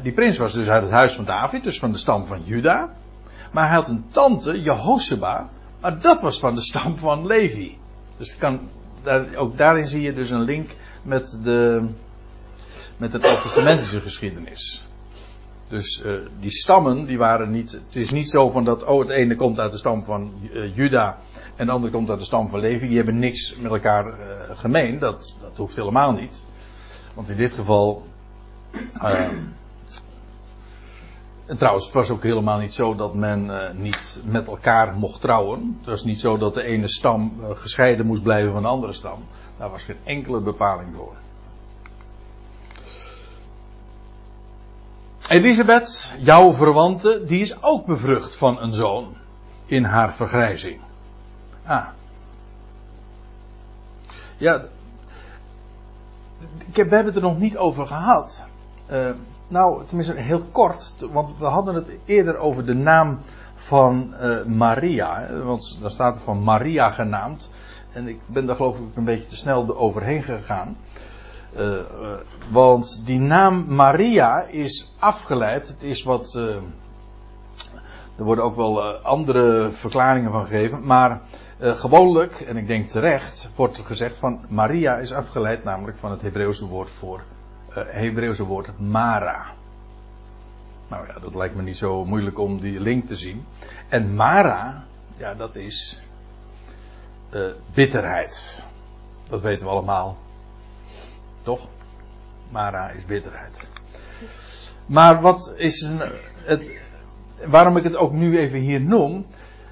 Die 0.03 0.13
prins 0.13 0.39
was 0.39 0.53
dus 0.53 0.69
uit 0.69 0.83
het 0.83 0.91
huis 0.91 1.15
van 1.15 1.25
David, 1.25 1.63
dus 1.63 1.79
van 1.79 1.93
de 1.93 1.99
stam 1.99 2.27
van 2.27 2.43
Juda. 2.45 2.95
Maar 3.53 3.67
hij 3.67 3.77
had 3.77 3.89
een 3.89 4.05
tante, 4.11 4.63
Jehosheba, 4.63 5.49
maar 5.81 6.01
dat 6.01 6.21
was 6.21 6.39
van 6.39 6.55
de 6.55 6.61
stam 6.61 6.97
van 6.97 7.27
Levi. 7.27 7.79
Dus 8.17 8.37
kan, 8.37 8.69
daar, 9.03 9.35
ook 9.37 9.57
daarin 9.57 9.87
zie 9.87 10.03
je 10.03 10.15
dus 10.15 10.31
een 10.31 10.43
link 10.43 10.71
met 11.03 11.39
de, 11.43 11.89
met 12.97 13.13
de 13.13 13.19
Testamentische 13.19 14.01
geschiedenis. 14.01 14.83
Dus 15.71 16.03
uh, 16.05 16.13
die 16.41 16.51
stammen, 16.51 17.07
die 17.07 17.19
waren 17.19 17.51
niet. 17.51 17.73
Het 17.73 17.97
is 17.97 18.11
niet 18.11 18.31
zo 18.31 18.51
van 18.51 18.65
dat. 18.65 18.85
Oh, 18.85 19.01
het 19.01 19.09
ene 19.09 19.35
komt 19.35 19.59
uit 19.59 19.73
de 19.73 19.79
stam 19.79 20.05
van 20.05 20.33
uh, 20.43 20.77
Juda. 20.77 21.19
En 21.57 21.67
de 21.67 21.73
andere 21.73 21.93
komt 21.93 22.11
uit 22.11 22.19
de 22.19 22.25
stam 22.25 22.49
van 22.49 22.61
Levi. 22.61 22.87
Die 22.87 22.97
hebben 22.97 23.19
niks 23.19 23.57
met 23.57 23.73
elkaar 23.73 24.07
uh, 24.07 24.15
gemeen. 24.59 24.99
Dat, 24.99 25.37
dat 25.41 25.57
hoeft 25.57 25.77
helemaal 25.77 26.13
niet. 26.13 26.45
Want 27.15 27.29
in 27.29 27.37
dit 27.37 27.53
geval. 27.53 28.03
en 31.47 31.57
trouwens, 31.57 31.85
het 31.85 31.95
was 31.95 32.11
ook 32.11 32.23
helemaal 32.23 32.59
niet 32.59 32.75
zo 32.75 32.95
dat 32.95 33.15
men 33.15 33.51
niet 33.81 34.19
met 34.25 34.47
elkaar 34.47 34.95
mocht 34.97 35.21
trouwen. 35.21 35.77
Het 35.79 35.89
was 35.89 36.05
niet 36.05 36.21
zo 36.21 36.39
dat 36.39 36.55
de 36.55 36.63
ene 36.63 36.89
stam 36.89 37.33
gescheiden 37.55 38.07
moest 38.07 38.23
blijven 38.23 38.53
van 38.53 38.63
de 38.63 38.69
andere 38.69 38.93
stam. 38.93 39.25
Daar 39.59 39.71
was 39.71 39.83
geen 39.83 39.99
enkele 40.05 40.41
bepaling 40.41 40.95
voor. 40.97 41.17
Elisabeth, 45.31 46.15
jouw 46.19 46.53
verwante, 46.53 47.25
die 47.25 47.41
is 47.41 47.63
ook 47.63 47.87
bevrucht 47.87 48.37
van 48.37 48.61
een 48.61 48.73
zoon 48.73 49.17
in 49.67 49.85
haar 49.85 50.15
vergrijzing. 50.15 50.81
Ah. 51.65 51.87
Ja, 54.37 54.63
ik 56.67 56.77
heb, 56.77 56.89
we 56.89 56.95
hebben 56.95 57.15
het 57.15 57.23
er 57.23 57.29
nog 57.29 57.39
niet 57.39 57.57
over 57.57 57.87
gehad. 57.87 58.43
Uh, 58.91 59.11
nou, 59.49 59.85
tenminste 59.87 60.15
heel 60.15 60.43
kort, 60.43 60.95
want 61.13 61.39
we 61.39 61.45
hadden 61.45 61.75
het 61.75 61.89
eerder 62.05 62.37
over 62.37 62.67
de 62.67 62.75
naam 62.75 63.19
van 63.55 64.15
uh, 64.21 64.45
Maria. 64.45 65.37
Want 65.43 65.79
daar 65.81 65.91
staat 65.91 66.17
er 66.17 66.23
van 66.23 66.43
Maria 66.43 66.89
genaamd. 66.89 67.51
En 67.93 68.09
ik 68.09 68.21
ben 68.27 68.47
daar 68.47 68.57
geloof 68.57 68.79
ik 68.79 68.97
een 68.97 69.05
beetje 69.05 69.29
te 69.29 69.37
snel 69.37 69.77
overheen 69.77 70.23
gegaan. 70.23 70.77
Uh, 71.57 71.79
uh, 71.79 72.19
want 72.51 73.03
die 73.05 73.19
naam 73.19 73.75
Maria 73.75 74.43
is 74.43 74.95
afgeleid. 74.99 75.69
Het 75.69 75.83
is 75.83 76.03
wat. 76.03 76.35
Uh, 76.37 76.55
er 78.17 78.25
worden 78.27 78.45
ook 78.45 78.57
wel 78.57 78.83
andere 79.03 79.71
verklaringen 79.71 80.31
van 80.31 80.47
gegeven. 80.47 80.87
Maar 80.87 81.21
gewoonlijk, 81.61 82.41
en 82.41 82.57
ik 82.57 82.67
denk 82.67 82.89
terecht, 82.89 83.49
wordt 83.55 83.79
gezegd 83.79 84.17
van 84.17 84.41
Maria 84.49 84.97
is 84.97 85.13
afgeleid 85.13 85.65
namelijk 85.65 85.99
van 85.99 86.11
het 86.11 86.23
Hebreeuwse 86.23 86.67
woord 86.67 86.91
voor. 86.91 87.23
Hebreeuwse 87.75 88.45
woord 88.45 88.79
Mara. 88.79 89.47
Nou 90.89 91.07
ja, 91.07 91.19
dat 91.19 91.35
lijkt 91.35 91.55
me 91.55 91.63
niet 91.63 91.77
zo 91.77 92.05
moeilijk 92.05 92.39
om 92.39 92.61
die 92.61 92.81
link 92.81 93.07
te 93.07 93.17
zien. 93.17 93.47
En 93.89 94.15
Mara, 94.15 94.85
ja, 95.17 95.35
dat 95.35 95.57
is 95.57 96.01
bitterheid. 97.75 98.63
Dat 99.29 99.41
weten 99.41 99.67
we 99.67 99.73
allemaal. 99.73 100.17
Toch? 101.43 101.69
Mara 102.49 102.91
is 102.91 103.05
bitterheid. 103.05 103.69
Maar 104.87 105.21
wat 105.21 105.53
is 105.57 105.89
het, 106.43 106.81
waarom 107.47 107.77
ik 107.77 107.85
het 107.85 107.97
ook 107.97 108.13
nu 108.13 108.39
even 108.39 108.59
hier 108.59 108.81
noem. 108.81 109.25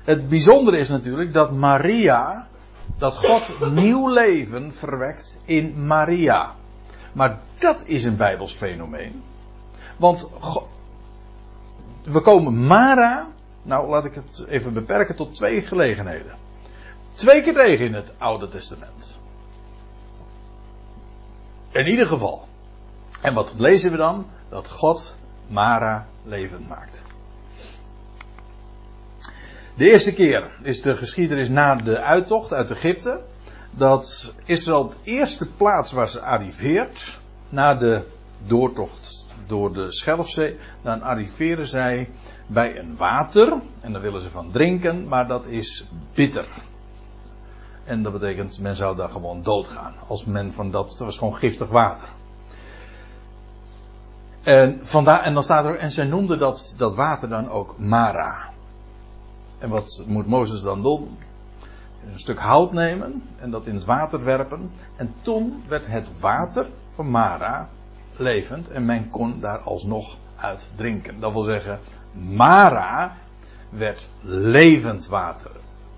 Het 0.05 0.29
bijzondere 0.29 0.79
is 0.79 0.89
natuurlijk 0.89 1.33
dat 1.33 1.53
Maria, 1.53 2.47
dat 2.99 3.15
God 3.15 3.73
nieuw 3.73 4.09
leven 4.09 4.73
verwekt 4.73 5.39
in 5.45 5.87
Maria. 5.87 6.55
Maar 7.13 7.39
dat 7.59 7.83
is 7.85 8.05
een 8.05 8.17
Bijbels 8.17 8.55
fenomeen. 8.55 9.23
Want 9.97 10.29
we 12.03 12.21
komen 12.21 12.67
Mara, 12.67 13.27
nou 13.63 13.89
laat 13.89 14.05
ik 14.05 14.15
het 14.15 14.45
even 14.49 14.73
beperken 14.73 15.17
tot 15.17 15.35
twee 15.35 15.61
gelegenheden. 15.61 16.37
Twee 17.13 17.43
keer 17.43 17.55
tegen 17.55 17.87
in 17.87 17.95
het 17.95 18.13
Oude 18.19 18.49
Testament. 18.49 19.19
In 21.78 21.87
ieder 21.87 22.06
geval. 22.06 22.49
En 23.23 23.35
wat 23.35 23.54
lezen 23.56 23.90
we 23.90 23.97
dan? 23.97 24.26
Dat 24.49 24.68
God 24.68 25.16
Mara 25.47 26.06
levend 26.25 26.68
maakt. 26.68 27.02
De 29.75 29.90
eerste 29.90 30.12
keer 30.12 30.50
is 30.62 30.82
de 30.82 30.97
geschiedenis 30.97 31.49
na 31.49 31.75
de 31.75 31.99
uittocht 31.99 32.52
uit 32.52 32.70
Egypte. 32.70 33.20
Dat 33.70 34.32
Israël 34.44 34.88
de 34.88 34.94
eerste 35.02 35.50
plaats 35.50 35.92
waar 35.92 36.08
ze 36.08 36.20
arriveert. 36.20 37.18
Na 37.49 37.75
de 37.75 38.04
doortocht 38.47 39.25
door 39.47 39.73
de 39.73 39.93
Schelfzee. 39.93 40.56
Dan 40.82 41.02
arriveren 41.02 41.69
zij 41.69 42.10
bij 42.47 42.78
een 42.78 42.97
water. 42.97 43.60
En 43.80 43.93
daar 43.93 44.02
willen 44.02 44.23
ze 44.23 44.30
van 44.30 44.50
drinken. 44.50 45.08
Maar 45.08 45.28
dat 45.28 45.45
is 45.45 45.88
bitter. 46.14 46.47
En 47.89 48.03
dat 48.03 48.13
betekent, 48.13 48.61
men 48.61 48.77
zou 48.77 48.97
daar 48.97 49.09
gewoon 49.09 49.43
doodgaan. 49.43 49.95
Als 50.07 50.25
men 50.25 50.53
van 50.53 50.71
dat, 50.71 50.91
het 50.91 50.99
was 50.99 51.19
gewoon 51.19 51.37
giftig 51.37 51.69
water. 51.69 52.09
En, 54.43 54.81
vandaar, 54.83 55.23
en 55.23 55.35
dan 55.35 55.43
staat 55.43 55.65
er, 55.65 55.79
en 55.79 55.93
zij 55.93 56.05
noemden 56.05 56.39
dat, 56.39 56.75
dat 56.77 56.95
water 56.95 57.29
dan 57.29 57.51
ook 57.51 57.79
Mara. 57.79 58.51
En 59.59 59.69
wat 59.69 60.05
moet 60.07 60.27
Mozes 60.27 60.61
dan 60.61 60.83
doen? 60.83 61.19
Een 62.13 62.19
stuk 62.19 62.39
hout 62.39 62.73
nemen 62.73 63.23
en 63.39 63.51
dat 63.51 63.67
in 63.67 63.75
het 63.75 63.85
water 63.85 64.25
werpen. 64.25 64.71
En 64.97 65.15
toen 65.23 65.63
werd 65.69 65.87
het 65.87 66.21
water 66.21 66.69
van 66.89 67.11
Mara 67.11 67.69
levend 68.17 68.69
en 68.69 68.85
men 68.85 69.11
kon 69.11 69.41
daar 69.41 69.59
alsnog 69.59 70.17
uit 70.37 70.67
drinken. 70.77 71.21
Dat 71.21 71.33
wil 71.33 71.43
zeggen, 71.43 71.81
Mara 72.13 73.17
werd 73.71 74.07
levend 74.21 75.07
water. 75.07 75.51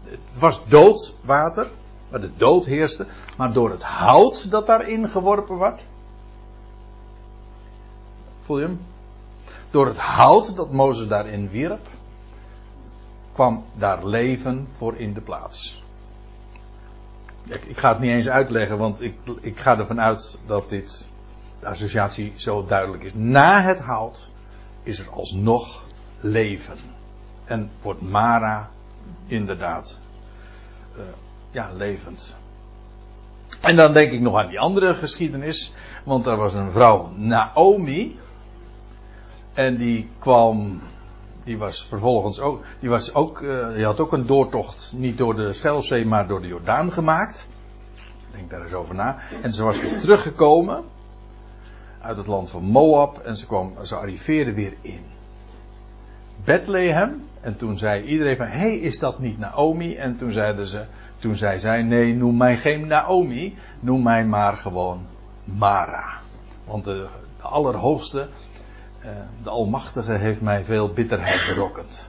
Het 0.05 0.38
was 0.38 0.61
dood 0.68 1.14
water, 1.22 1.70
waar 2.10 2.20
de 2.20 2.36
dood 2.36 2.64
heerste, 2.64 3.06
maar 3.36 3.52
door 3.52 3.70
het 3.70 3.82
hout 3.82 4.50
dat 4.50 4.66
daarin 4.66 5.10
geworpen 5.10 5.58
werd. 5.58 5.84
Voel 8.40 8.58
je 8.58 8.66
hem? 8.66 8.80
Door 9.70 9.86
het 9.86 9.98
hout 9.98 10.56
dat 10.56 10.72
Mozes 10.72 11.08
daarin 11.08 11.50
wierp, 11.50 11.86
kwam 13.32 13.64
daar 13.74 14.06
leven 14.06 14.68
voor 14.76 14.96
in 14.96 15.12
de 15.12 15.20
plaats. 15.20 15.84
Ik, 17.44 17.64
ik 17.64 17.78
ga 17.78 17.88
het 17.88 18.00
niet 18.00 18.10
eens 18.10 18.28
uitleggen, 18.28 18.78
want 18.78 19.02
ik, 19.02 19.14
ik 19.40 19.58
ga 19.58 19.78
ervan 19.78 20.00
uit 20.00 20.38
dat 20.46 20.68
dit, 20.68 21.10
de 21.60 21.66
associatie 21.66 22.32
zo 22.36 22.64
duidelijk 22.64 23.02
is. 23.02 23.12
Na 23.14 23.60
het 23.60 23.80
hout 23.80 24.30
is 24.82 24.98
er 24.98 25.10
alsnog 25.10 25.84
leven. 26.20 26.78
En 27.44 27.70
wordt 27.82 28.00
Mara 28.00 28.70
inderdaad 29.26 29.98
uh, 30.96 31.02
ja, 31.50 31.70
levend. 31.76 32.36
En 33.60 33.76
dan 33.76 33.92
denk 33.92 34.12
ik 34.12 34.20
nog 34.20 34.36
aan 34.36 34.48
die 34.48 34.60
andere 34.60 34.94
geschiedenis. 34.94 35.74
Want 36.04 36.26
er 36.26 36.36
was 36.36 36.54
een 36.54 36.72
vrouw, 36.72 37.10
Naomi. 37.14 38.18
En 39.52 39.76
die 39.76 40.08
kwam. 40.18 40.80
Die 41.44 41.58
was 41.58 41.84
vervolgens 41.84 42.40
ook. 42.40 42.64
Die, 42.80 42.90
was 42.90 43.14
ook, 43.14 43.40
uh, 43.40 43.74
die 43.74 43.84
had 43.84 44.00
ook 44.00 44.12
een 44.12 44.26
doortocht. 44.26 44.92
Niet 44.96 45.18
door 45.18 45.34
de 45.36 45.52
Schelfzee, 45.52 46.06
maar 46.06 46.26
door 46.26 46.40
de 46.40 46.46
Jordaan 46.46 46.92
gemaakt. 46.92 47.48
Denk 48.32 48.50
daar 48.50 48.62
eens 48.62 48.72
over 48.72 48.94
na. 48.94 49.18
En 49.42 49.54
ze 49.54 49.62
was 49.62 49.80
weer 49.80 49.98
teruggekomen. 49.98 50.84
Uit 52.00 52.16
het 52.16 52.26
land 52.26 52.50
van 52.50 52.62
Moab. 52.62 53.18
En 53.18 53.36
ze, 53.36 53.46
kwam, 53.46 53.74
ze 53.82 53.96
arriveerde 53.96 54.52
weer 54.52 54.74
in 54.80 55.00
Bethlehem. 56.44 57.29
En 57.40 57.57
toen 57.57 57.79
zei 57.79 58.03
iedereen 58.03 58.37
van, 58.37 58.46
hé, 58.46 58.59
hey, 58.59 58.76
is 58.76 58.98
dat 58.98 59.18
niet 59.18 59.38
Naomi? 59.38 59.96
En 59.96 60.16
toen 60.16 60.31
zeiden 60.31 60.66
ze, 60.66 60.85
toen 61.18 61.37
zei 61.37 61.61
zij, 61.61 61.83
nee, 61.83 62.14
noem 62.14 62.37
mij 62.37 62.57
geen 62.57 62.87
Naomi, 62.87 63.59
noem 63.81 64.03
mij 64.03 64.24
maar 64.24 64.57
gewoon 64.57 65.07
Mara. 65.44 66.20
Want 66.64 66.85
de, 66.85 67.07
Allerhoogste, 67.40 68.29
eh, 68.98 69.11
de 69.42 69.50
Almachtige, 69.50 70.12
heeft 70.12 70.40
mij 70.40 70.64
veel 70.64 70.92
bitterheid 70.92 71.46
berokkend. 71.46 72.05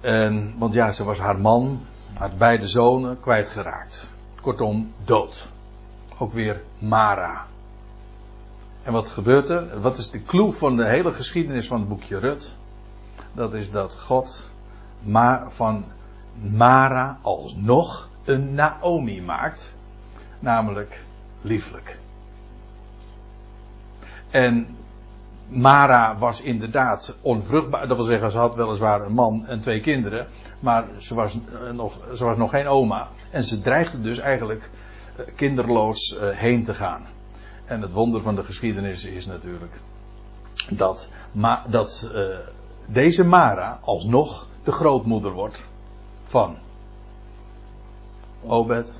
En, 0.00 0.54
want 0.58 0.74
ja, 0.74 0.92
ze 0.92 1.04
was 1.04 1.18
haar 1.18 1.38
man, 1.38 1.80
haar 2.14 2.32
beide 2.38 2.68
zonen 2.68 3.20
kwijtgeraakt. 3.20 4.10
Kortom, 4.40 4.92
dood. 5.04 5.48
Ook 6.18 6.32
weer 6.32 6.62
Mara. 6.78 7.46
En 8.88 8.94
wat 8.94 9.08
gebeurt 9.08 9.48
er? 9.48 9.80
Wat 9.80 9.98
is 9.98 10.10
de 10.10 10.22
clue 10.22 10.52
van 10.52 10.76
de 10.76 10.84
hele 10.84 11.12
geschiedenis 11.12 11.66
van 11.66 11.78
het 11.78 11.88
boekje 11.88 12.18
Rut? 12.18 12.56
Dat 13.32 13.54
is 13.54 13.70
dat 13.70 13.96
God 14.00 14.50
maar 15.00 15.52
van 15.52 15.84
Mara 16.34 17.18
alsnog 17.22 18.08
een 18.24 18.54
Naomi 18.54 19.22
maakt. 19.22 19.74
Namelijk 20.38 21.04
lieflijk. 21.40 21.98
En 24.30 24.76
Mara 25.48 26.18
was 26.18 26.40
inderdaad 26.40 27.14
onvruchtbaar. 27.20 27.88
Dat 27.88 27.96
wil 27.96 28.06
zeggen, 28.06 28.30
ze 28.30 28.38
had 28.38 28.54
weliswaar 28.54 29.00
een 29.00 29.14
man 29.14 29.46
en 29.46 29.60
twee 29.60 29.80
kinderen. 29.80 30.26
Maar 30.60 30.84
ze 30.98 31.14
was 31.14 31.34
eh, 31.34 31.70
nog, 31.70 31.98
ze 32.14 32.24
was 32.24 32.36
nog 32.36 32.50
geen 32.50 32.68
oma. 32.68 33.08
En 33.30 33.44
ze 33.44 33.60
dreigde 33.60 34.00
dus 34.00 34.18
eigenlijk 34.18 34.70
eh, 35.16 35.24
kinderloos 35.36 36.18
eh, 36.18 36.28
heen 36.28 36.64
te 36.64 36.74
gaan. 36.74 37.16
En 37.68 37.80
het 37.80 37.92
wonder 37.92 38.20
van 38.20 38.34
de 38.34 38.44
geschiedenis 38.44 39.04
is 39.04 39.26
natuurlijk 39.26 39.80
dat, 40.70 41.08
dat 41.68 42.10
deze 42.86 43.24
Mara 43.24 43.78
alsnog 43.82 44.46
de 44.64 44.72
grootmoeder 44.72 45.32
wordt 45.32 45.64
van 46.24 46.56
Obed. 48.46 48.92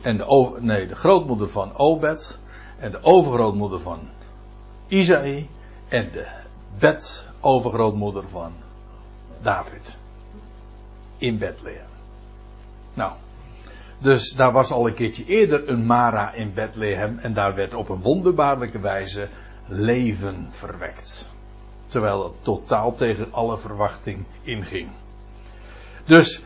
En 0.00 0.16
de, 0.16 0.56
nee, 0.60 0.86
de 0.86 0.96
grootmoeder 0.96 1.48
van 1.48 1.76
Obed. 1.76 2.38
En 2.78 2.90
de 2.90 3.02
overgrootmoeder 3.02 3.80
van 3.80 3.98
Isaïe. 4.86 5.48
en 5.88 6.10
de 6.12 6.26
bedovergrootmoeder 6.78 8.28
van 8.28 8.52
David. 9.42 9.96
In 11.16 11.38
Bethlehem. 11.38 11.86
Nou, 12.94 13.12
dus 13.98 14.32
daar 14.32 14.52
was 14.52 14.70
al 14.70 14.86
een 14.86 14.94
keertje 14.94 15.24
eerder 15.24 15.68
een 15.68 15.86
Mara 15.86 16.32
in 16.32 16.54
Bethlehem 16.54 17.18
en 17.18 17.34
daar 17.34 17.54
werd 17.54 17.74
op 17.74 17.88
een 17.88 18.02
wonderbaarlijke 18.02 18.80
wijze 18.80 19.28
leven 19.66 20.46
verwekt. 20.50 21.28
Terwijl 21.86 22.24
het 22.24 22.44
totaal 22.44 22.94
tegen 22.94 23.32
alle 23.32 23.58
verwachting 23.58 24.24
inging. 24.42 24.88
Dus 26.04 26.42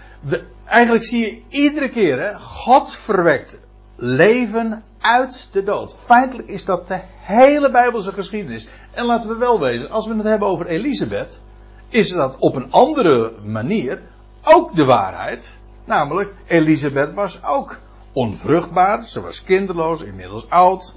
eigenlijk 0.64 1.04
zie 1.04 1.20
je 1.20 1.42
iedere 1.48 1.88
keer, 1.88 2.20
hè, 2.20 2.34
God 2.34 2.94
verwekt 2.94 3.56
leven 3.96 4.84
uit 5.00 5.48
de 5.52 5.62
dood. 5.62 5.94
Feitelijk 5.94 6.48
is 6.48 6.64
dat 6.64 6.88
de 6.88 7.00
hele 7.20 7.70
Bijbelse 7.70 8.12
geschiedenis. 8.12 8.66
En 8.90 9.04
laten 9.04 9.28
we 9.28 9.36
wel 9.36 9.60
wezen, 9.60 9.90
als 9.90 10.06
we 10.06 10.14
het 10.14 10.24
hebben 10.24 10.48
over 10.48 10.66
Elisabeth, 10.66 11.40
is 11.88 12.10
dat 12.12 12.36
op 12.38 12.54
een 12.54 12.72
andere 12.72 13.32
manier 13.42 14.02
ook 14.42 14.74
de 14.74 14.84
waarheid. 14.84 15.56
Namelijk, 15.84 16.34
Elisabeth 16.46 17.12
was 17.12 17.44
ook 17.44 17.78
onvruchtbaar, 18.12 19.02
ze 19.04 19.20
was 19.20 19.42
kinderloos, 19.42 20.02
inmiddels 20.02 20.48
oud. 20.48 20.94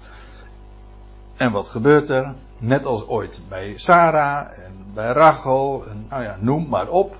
En 1.37 1.51
wat 1.51 1.67
gebeurt 1.67 2.09
er? 2.09 2.33
Net 2.57 2.85
als 2.85 3.07
ooit 3.07 3.41
bij 3.49 3.77
Sarah 3.77 4.59
en 4.65 4.85
bij 4.93 5.11
Rachel, 5.11 5.83
en 5.89 6.05
nou 6.09 6.23
ja, 6.23 6.37
noem 6.39 6.67
maar 6.69 6.87
op. 6.87 7.15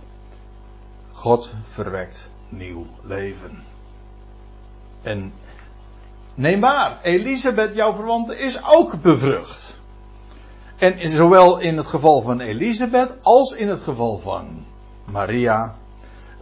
God 1.12 1.54
verwekt 1.64 2.30
nieuw 2.50 2.86
leven. 3.02 3.64
En 5.02 5.34
neem 6.34 6.60
waar, 6.60 7.02
Elisabeth, 7.02 7.74
jouw 7.74 7.94
verwante, 7.94 8.38
is 8.38 8.64
ook 8.64 9.02
bevrucht. 9.02 9.80
En 10.78 11.10
zowel 11.10 11.60
in 11.60 11.78
het 11.78 11.88
geval 11.88 12.22
van 12.22 12.40
Elisabeth 12.40 13.18
als 13.22 13.52
in 13.52 13.68
het 13.68 13.80
geval 13.80 14.20
van 14.20 14.66
Maria 15.06 15.76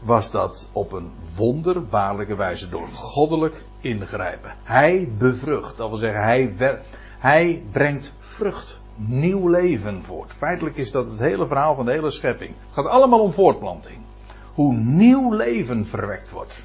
was 0.03 0.31
dat 0.31 0.69
op 0.71 0.91
een 0.91 1.11
wonderbaarlijke 1.35 2.35
wijze 2.35 2.69
door 2.69 2.87
goddelijk 2.87 3.63
ingrijpen. 3.81 4.53
Hij 4.63 5.09
bevrucht, 5.17 5.77
dat 5.77 5.89
wil 5.89 5.97
zeggen, 5.97 6.23
hij, 6.23 6.53
hij 7.19 7.63
brengt 7.71 8.13
vrucht, 8.19 8.79
nieuw 8.95 9.47
leven 9.47 10.03
voort. 10.03 10.33
Feitelijk 10.33 10.75
is 10.75 10.91
dat 10.91 11.09
het 11.09 11.19
hele 11.19 11.47
verhaal 11.47 11.75
van 11.75 11.85
de 11.85 11.91
hele 11.91 12.11
schepping. 12.11 12.49
Het 12.49 12.73
gaat 12.73 12.87
allemaal 12.87 13.19
om 13.19 13.31
voortplanting. 13.31 13.97
Hoe 14.53 14.73
nieuw 14.73 15.33
leven 15.33 15.85
verwekt 15.85 16.31
wordt. 16.31 16.63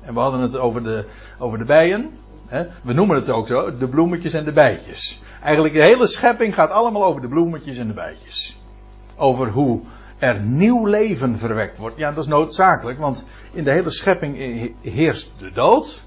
En 0.00 0.14
we 0.14 0.20
hadden 0.20 0.40
het 0.40 0.56
over 0.56 0.82
de, 0.82 1.06
over 1.38 1.58
de 1.58 1.64
bijen. 1.64 2.10
Hè? 2.46 2.66
We 2.82 2.92
noemen 2.92 3.16
het 3.16 3.30
ook 3.30 3.46
zo, 3.46 3.76
de 3.76 3.88
bloemetjes 3.88 4.32
en 4.32 4.44
de 4.44 4.52
bijtjes. 4.52 5.22
Eigenlijk 5.42 5.74
de 5.74 5.82
hele 5.82 6.06
schepping 6.06 6.54
gaat 6.54 6.70
allemaal 6.70 7.04
over 7.04 7.20
de 7.20 7.28
bloemetjes 7.28 7.76
en 7.76 7.86
de 7.86 7.92
bijtjes. 7.92 8.60
Over 9.16 9.48
hoe 9.50 9.80
er 10.20 10.40
nieuw 10.40 10.86
leven 10.86 11.38
verwekt 11.38 11.78
wordt. 11.78 11.96
Ja, 11.96 12.12
dat 12.12 12.24
is 12.24 12.30
noodzakelijk, 12.30 12.98
want 12.98 13.24
in 13.52 13.64
de 13.64 13.70
hele 13.70 13.90
schepping 13.90 14.36
heerst 14.82 15.32
de 15.38 15.52
dood. 15.52 16.02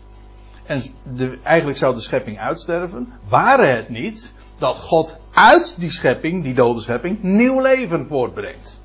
En 0.63 0.81
de, 1.15 1.39
eigenlijk 1.43 1.77
zou 1.77 1.95
de 1.95 2.01
schepping 2.01 2.39
uitsterven. 2.39 3.13
Waren 3.27 3.75
het 3.75 3.89
niet 3.89 4.33
dat 4.57 4.77
God 4.77 5.17
uit 5.33 5.75
die 5.77 5.91
schepping, 5.91 6.43
die 6.43 6.53
dode 6.53 6.81
schepping, 6.81 7.23
nieuw 7.23 7.61
leven 7.61 8.07
voortbrengt. 8.07 8.79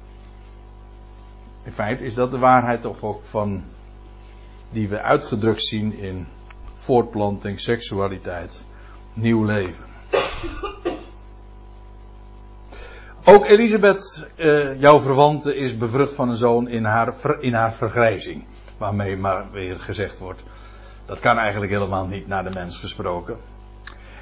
In 1.64 1.72
feite 1.72 2.04
is 2.04 2.14
dat 2.14 2.30
de 2.30 2.38
waarheid 2.38 2.80
toch 2.80 3.02
ook 3.02 3.20
van 3.24 3.64
die 4.70 4.88
we 4.88 5.00
uitgedrukt 5.00 5.64
zien 5.64 5.98
in 5.98 6.26
voortplanting, 6.74 7.60
seksualiteit, 7.60 8.64
nieuw 9.12 9.44
leven. 9.44 9.84
Ook 13.28 13.46
Elisabeth, 13.46 14.30
uh, 14.36 14.80
jouw 14.80 15.00
verwante, 15.00 15.56
is 15.56 15.78
bevrucht 15.78 16.14
van 16.14 16.28
een 16.28 16.36
zoon 16.36 16.68
in 16.68 16.84
haar, 16.84 17.40
in 17.40 17.54
haar 17.54 17.72
vergrijzing. 17.72 18.44
Waarmee 18.78 19.16
maar 19.16 19.50
weer 19.50 19.80
gezegd 19.80 20.18
wordt, 20.18 20.42
dat 21.06 21.20
kan 21.20 21.38
eigenlijk 21.38 21.72
helemaal 21.72 22.06
niet 22.06 22.26
naar 22.26 22.44
de 22.44 22.50
mens 22.50 22.78
gesproken. 22.78 23.38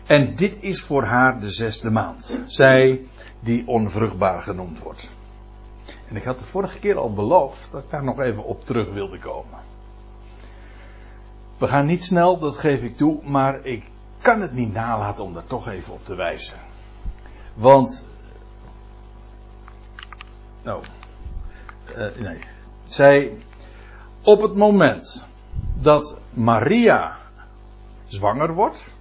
En 0.06 0.34
dit 0.34 0.62
is 0.62 0.82
voor 0.82 1.02
haar 1.02 1.40
de 1.40 1.50
zesde 1.50 1.90
maand. 1.90 2.34
Zij 2.46 3.06
die 3.40 3.66
onvruchtbaar 3.66 4.42
genoemd 4.42 4.78
wordt. 4.78 5.10
En 6.08 6.16
ik 6.16 6.24
had 6.24 6.38
de 6.38 6.44
vorige 6.44 6.78
keer 6.78 6.96
al 6.96 7.12
beloofd 7.12 7.68
dat 7.70 7.82
ik 7.82 7.90
daar 7.90 8.04
nog 8.04 8.20
even 8.20 8.44
op 8.44 8.64
terug 8.64 8.92
wilde 8.92 9.18
komen. 9.18 9.58
We 11.58 11.66
gaan 11.66 11.86
niet 11.86 12.04
snel, 12.04 12.38
dat 12.38 12.56
geef 12.56 12.82
ik 12.82 12.96
toe, 12.96 13.18
maar 13.22 13.64
ik 13.64 13.84
kan 14.20 14.40
het 14.40 14.52
niet 14.52 14.72
nalaten 14.72 15.24
om 15.24 15.34
daar 15.34 15.46
toch 15.46 15.68
even 15.68 15.92
op 15.92 16.04
te 16.04 16.14
wijzen. 16.14 16.56
Want. 17.54 18.04
Nou. 20.66 20.82
Uh, 21.96 22.06
nee. 22.18 22.38
Zij. 22.84 23.32
Op 24.22 24.42
het 24.42 24.56
moment 24.56 25.24
dat 25.74 26.18
Maria 26.30 27.16
zwanger 28.06 28.54
wordt. 28.54 28.94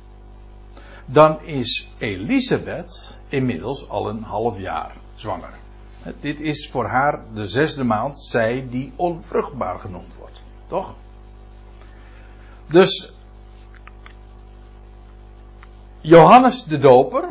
Dan 1.06 1.42
is 1.42 1.88
Elisabeth 1.98 3.18
inmiddels 3.28 3.90
al 3.90 4.10
een 4.10 4.24
half 4.24 4.60
jaar 4.60 4.96
zwanger. 5.16 5.54
Dit 6.20 6.40
is 6.40 6.70
voor 6.72 6.88
haar 6.88 7.24
de 7.34 7.48
zesde 7.48 7.84
maand, 7.84 8.20
zij 8.20 8.68
die 8.70 8.94
onvruchtbaar 8.96 9.80
genoemd 9.80 10.16
wordt. 10.20 10.44
Toch? 10.68 10.96
Dus 12.68 13.14
Johannes 16.02 16.64
de 16.64 16.78
Doper 16.78 17.30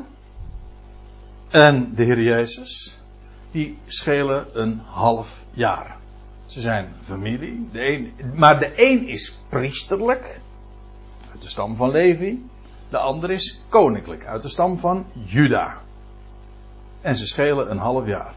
en 1.49 1.95
de 1.95 2.05
Heer 2.05 2.23
Jezus, 2.23 2.99
die 3.55 3.79
schelen 3.87 4.47
een 4.53 4.81
half 4.85 5.45
jaar. 5.51 5.97
Ze 6.47 6.61
zijn 6.61 6.95
familie, 7.01 7.69
de 7.73 7.87
een, 7.87 8.13
maar 8.35 8.59
de 8.59 8.73
een 8.77 9.09
is 9.09 9.39
priesterlijk, 9.49 10.41
uit 11.33 11.43
de 11.43 11.49
stam 11.49 11.77
van 11.77 11.91
Levi, 11.91 12.49
de 12.89 12.99
ander 12.99 13.31
is 13.31 13.59
koninklijk, 13.69 14.27
uit 14.27 14.43
de 14.43 14.49
stam 14.49 14.79
van 14.79 15.07
Juda. 15.25 15.79
En 17.01 17.17
ze 17.17 17.27
schelen 17.27 17.71
een 17.71 17.79
half 17.79 18.07
jaar. 18.07 18.35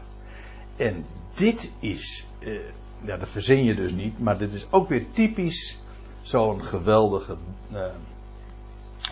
En 0.76 1.04
dit 1.34 1.72
is, 1.78 2.26
eh, 2.38 2.52
ja, 3.00 3.16
dat 3.16 3.28
verzin 3.28 3.64
je 3.64 3.74
dus 3.74 3.92
niet, 3.92 4.18
maar 4.18 4.38
dit 4.38 4.52
is 4.52 4.66
ook 4.70 4.88
weer 4.88 5.10
typisch 5.10 5.78
zo'n 6.22 6.64
geweldige 6.64 7.36
uh, 7.72 7.84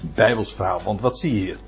Bijbels. 0.03 0.57
Want 0.57 1.01
wat 1.01 1.19
zie 1.19 1.35
je 1.35 1.41
hier? 1.41 1.59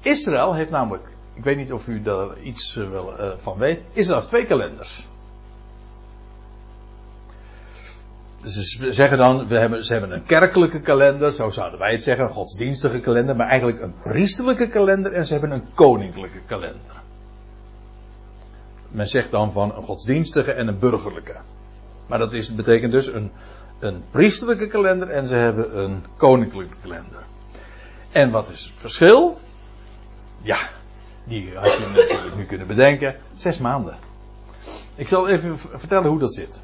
Israël 0.00 0.54
heeft 0.54 0.70
namelijk, 0.70 1.13
ik 1.34 1.44
weet 1.44 1.56
niet 1.56 1.72
of 1.72 1.88
u 1.88 2.02
daar 2.02 2.38
iets 2.38 2.76
uh, 2.76 2.90
wel, 2.90 3.20
uh, 3.20 3.32
van 3.36 3.58
weet, 3.58 3.80
heeft 3.92 4.28
twee 4.28 4.46
kalenders. 4.46 5.04
Ze 8.42 8.92
zeggen 8.92 9.18
dan, 9.18 9.46
we 9.46 9.58
hebben, 9.58 9.84
ze 9.84 9.92
hebben 9.92 10.12
een 10.12 10.22
kerkelijke 10.22 10.80
kalender, 10.80 11.32
zo 11.32 11.50
zouden 11.50 11.78
wij 11.78 11.92
het 11.92 12.02
zeggen, 12.02 12.24
een 12.24 12.30
godsdienstige 12.30 13.00
kalender, 13.00 13.36
maar 13.36 13.48
eigenlijk 13.48 13.80
een 13.80 13.94
priesterlijke 14.02 14.68
kalender 14.68 15.12
en 15.12 15.26
ze 15.26 15.32
hebben 15.32 15.50
een 15.50 15.64
koninklijke 15.74 16.40
kalender. 16.46 17.02
Men 18.88 19.08
zegt 19.08 19.30
dan 19.30 19.52
van 19.52 19.76
een 19.76 19.82
godsdienstige 19.82 20.52
en 20.52 20.68
een 20.68 20.78
burgerlijke. 20.78 21.40
Maar 22.06 22.18
dat 22.18 22.32
is, 22.32 22.54
betekent 22.54 22.92
dus 22.92 23.06
een, 23.06 23.30
een 23.78 24.04
priesterlijke 24.10 24.66
kalender 24.66 25.08
en 25.08 25.26
ze 25.26 25.34
hebben 25.34 25.78
een 25.78 26.04
koninklijke 26.16 26.76
kalender. 26.82 27.22
En 28.12 28.30
wat 28.30 28.48
is 28.48 28.64
het 28.64 28.74
verschil? 28.76 29.38
Ja, 30.42 30.68
die 31.24 31.56
had 31.56 31.72
je 31.72 31.86
natuurlijk 31.94 32.36
nu 32.36 32.44
kunnen 32.44 32.66
bedenken. 32.66 33.16
Zes 33.34 33.58
maanden. 33.58 33.96
Ik 34.94 35.08
zal 35.08 35.28
even 35.28 35.58
vertellen 35.58 36.10
hoe 36.10 36.18
dat 36.18 36.34
zit. 36.34 36.62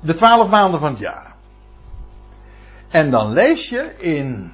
De 0.00 0.14
twaalf 0.14 0.48
maanden 0.48 0.80
van 0.80 0.90
het 0.90 0.98
jaar. 0.98 1.34
En 2.88 3.10
dan 3.10 3.32
lees 3.32 3.68
je 3.68 3.94
in 3.98 4.52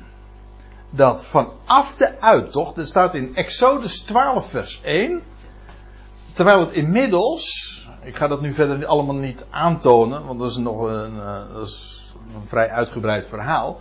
dat 0.90 1.24
vanaf 1.24 1.94
de 1.96 2.20
uittocht, 2.20 2.74
dat 2.74 2.86
staat 2.86 3.14
in 3.14 3.36
Exodus 3.36 4.00
12 4.00 4.50
vers 4.50 4.80
1, 4.82 5.22
terwijl 6.32 6.60
het 6.60 6.72
inmiddels 6.72 7.74
ik 8.04 8.16
ga 8.16 8.26
dat 8.26 8.40
nu 8.40 8.52
verder 8.52 8.86
allemaal 8.86 9.14
niet 9.14 9.46
aantonen, 9.50 10.24
want 10.26 10.38
dat 10.38 10.50
is 10.50 10.56
nog 10.56 10.80
een, 10.80 11.14
uh, 11.14 11.54
dat 11.54 11.66
is 11.66 12.12
een 12.34 12.46
vrij 12.46 12.68
uitgebreid 12.68 13.26
verhaal. 13.26 13.80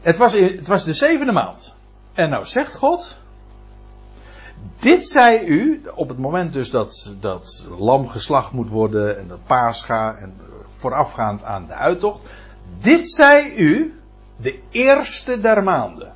Het 0.00 0.18
was, 0.18 0.32
het 0.32 0.68
was 0.68 0.84
de 0.84 0.92
zevende 0.92 1.32
maand. 1.32 1.74
En 2.12 2.30
nou 2.30 2.44
zegt 2.44 2.74
God. 2.74 3.20
Dit 4.78 5.06
zei 5.06 5.46
u, 5.46 5.82
op 5.94 6.08
het 6.08 6.18
moment 6.18 6.52
dus 6.52 6.70
dat, 6.70 7.12
dat 7.20 7.66
lam 7.78 8.08
geslacht 8.08 8.52
moet 8.52 8.68
worden 8.68 9.18
en 9.18 9.28
dat 9.28 9.46
paascha 9.46 10.14
en 10.14 10.36
voorafgaand 10.76 11.42
aan 11.42 11.66
de 11.66 11.74
uittocht. 11.74 12.20
Dit 12.80 13.10
zei 13.10 13.56
u 13.56 14.00
de 14.36 14.60
eerste 14.70 15.40
der 15.40 15.62
maanden. 15.62 16.12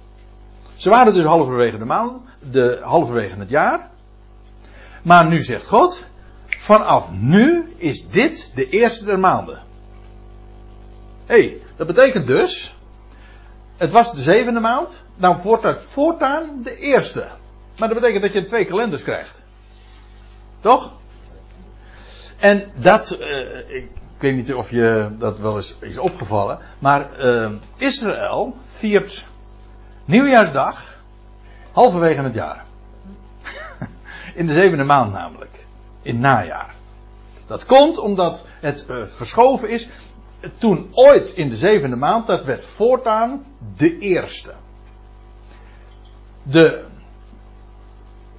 Ze 0.77 0.91
waren 0.91 1.15
dus 1.15 1.25
halverwege 1.25 1.79
de 1.79 1.85
maand, 1.85 2.21
de, 2.51 2.79
halverwege 2.83 3.39
het 3.39 3.51
jaar. 3.51 3.91
Maar 5.03 5.27
nu 5.27 5.43
zegt 5.43 5.67
God, 5.67 6.07
vanaf 6.47 7.11
nu 7.11 7.75
is 7.77 8.09
dit 8.09 8.53
de 8.55 8.69
eerste 8.69 9.05
der 9.05 9.19
maanden. 9.19 9.63
Hé, 11.27 11.41
hey, 11.41 11.61
dat 11.77 11.87
betekent 11.87 12.27
dus 12.27 12.75
het 13.77 13.91
was 13.91 14.13
de 14.13 14.23
zevende 14.23 14.61
maand. 14.61 15.05
Nou 15.17 15.37
wordt 15.43 15.63
het 15.63 15.83
voortaan 15.83 16.63
de 16.63 16.77
eerste. 16.77 17.29
Maar 17.79 17.89
dat 17.89 18.01
betekent 18.01 18.23
dat 18.23 18.33
je 18.33 18.45
twee 18.45 18.65
kalenders 18.65 19.03
krijgt. 19.03 19.43
Toch? 20.61 20.93
En 22.37 22.71
dat, 22.75 23.17
uh, 23.21 23.71
ik, 23.71 23.91
weet 24.19 24.37
niet 24.37 24.55
of 24.55 24.71
je 24.71 25.15
dat 25.19 25.39
wel 25.39 25.57
eens 25.57 25.77
is 25.81 25.99
opgevallen. 25.99 26.59
Maar 26.79 27.25
uh, 27.25 27.53
Israël 27.77 28.57
viert 28.67 29.27
nieuwjaarsdag 30.05 31.01
halverwege 31.73 32.23
het 32.23 32.35
jaar. 32.35 32.65
In 34.35 34.47
de 34.47 34.53
zevende 34.53 34.85
maand 34.85 35.13
namelijk. 35.13 35.67
In 36.03 36.21
najaar. 36.21 36.75
Dat 37.47 37.67
komt 37.67 37.99
omdat 37.99 38.45
het 38.61 38.85
uh, 38.89 39.07
verschoven 39.07 39.69
is. 39.69 39.89
Toen 40.59 40.89
ooit 40.93 41.31
in 41.31 41.49
de 41.49 41.57
zevende 41.57 41.97
maand, 41.97 42.27
dat 42.27 42.45
werd 42.45 42.65
voortaan 42.65 43.45
de 43.77 43.99
eerste. 43.99 44.53
De, 46.49 46.85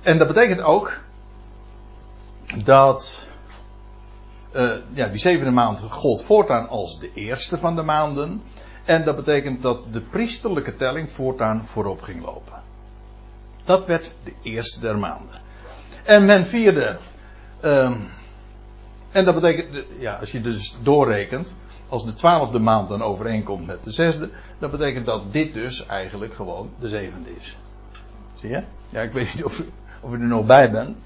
en 0.01 0.17
dat 0.17 0.27
betekent 0.27 0.61
ook 0.61 0.99
dat 2.63 3.27
uh, 4.53 4.71
ja, 4.93 5.07
die 5.07 5.19
zevende 5.19 5.51
maand 5.51 5.79
gold 5.79 6.21
voortaan 6.21 6.69
als 6.69 6.99
de 6.99 7.13
eerste 7.13 7.57
van 7.57 7.75
de 7.75 7.81
maanden. 7.81 8.41
En 8.85 9.03
dat 9.03 9.15
betekent 9.15 9.61
dat 9.61 9.79
de 9.91 10.01
priesterlijke 10.01 10.75
telling 10.75 11.11
voortaan 11.11 11.65
voorop 11.65 12.01
ging 12.01 12.21
lopen. 12.21 12.61
Dat 13.63 13.85
werd 13.85 14.15
de 14.23 14.33
eerste 14.41 14.79
der 14.79 14.97
maanden. 14.97 15.41
En 16.03 16.25
men 16.25 16.45
vierde. 16.45 16.97
Um, 17.63 18.09
en 19.11 19.25
dat 19.25 19.35
betekent, 19.35 19.85
ja, 19.99 20.15
als 20.19 20.31
je 20.31 20.41
dus 20.41 20.75
doorrekent, 20.81 21.55
als 21.89 22.05
de 22.05 22.13
twaalfde 22.13 22.59
maand 22.59 22.89
dan 22.89 23.01
overeenkomt 23.01 23.65
met 23.65 23.83
de 23.83 23.91
zesde, 23.91 24.29
dat 24.59 24.71
betekent 24.71 25.05
dat 25.05 25.33
dit 25.33 25.53
dus 25.53 25.85
eigenlijk 25.85 26.33
gewoon 26.33 26.71
de 26.79 26.87
zevende 26.87 27.29
is. 27.39 27.57
Zie 28.39 28.49
je? 28.49 28.63
Ja, 28.89 29.01
ik 29.01 29.11
weet 29.11 29.33
niet 29.33 29.43
of, 29.43 29.61
of 30.01 30.11
u 30.11 30.13
er 30.13 30.19
nog 30.19 30.45
bij 30.45 30.71
bent. 30.71 30.97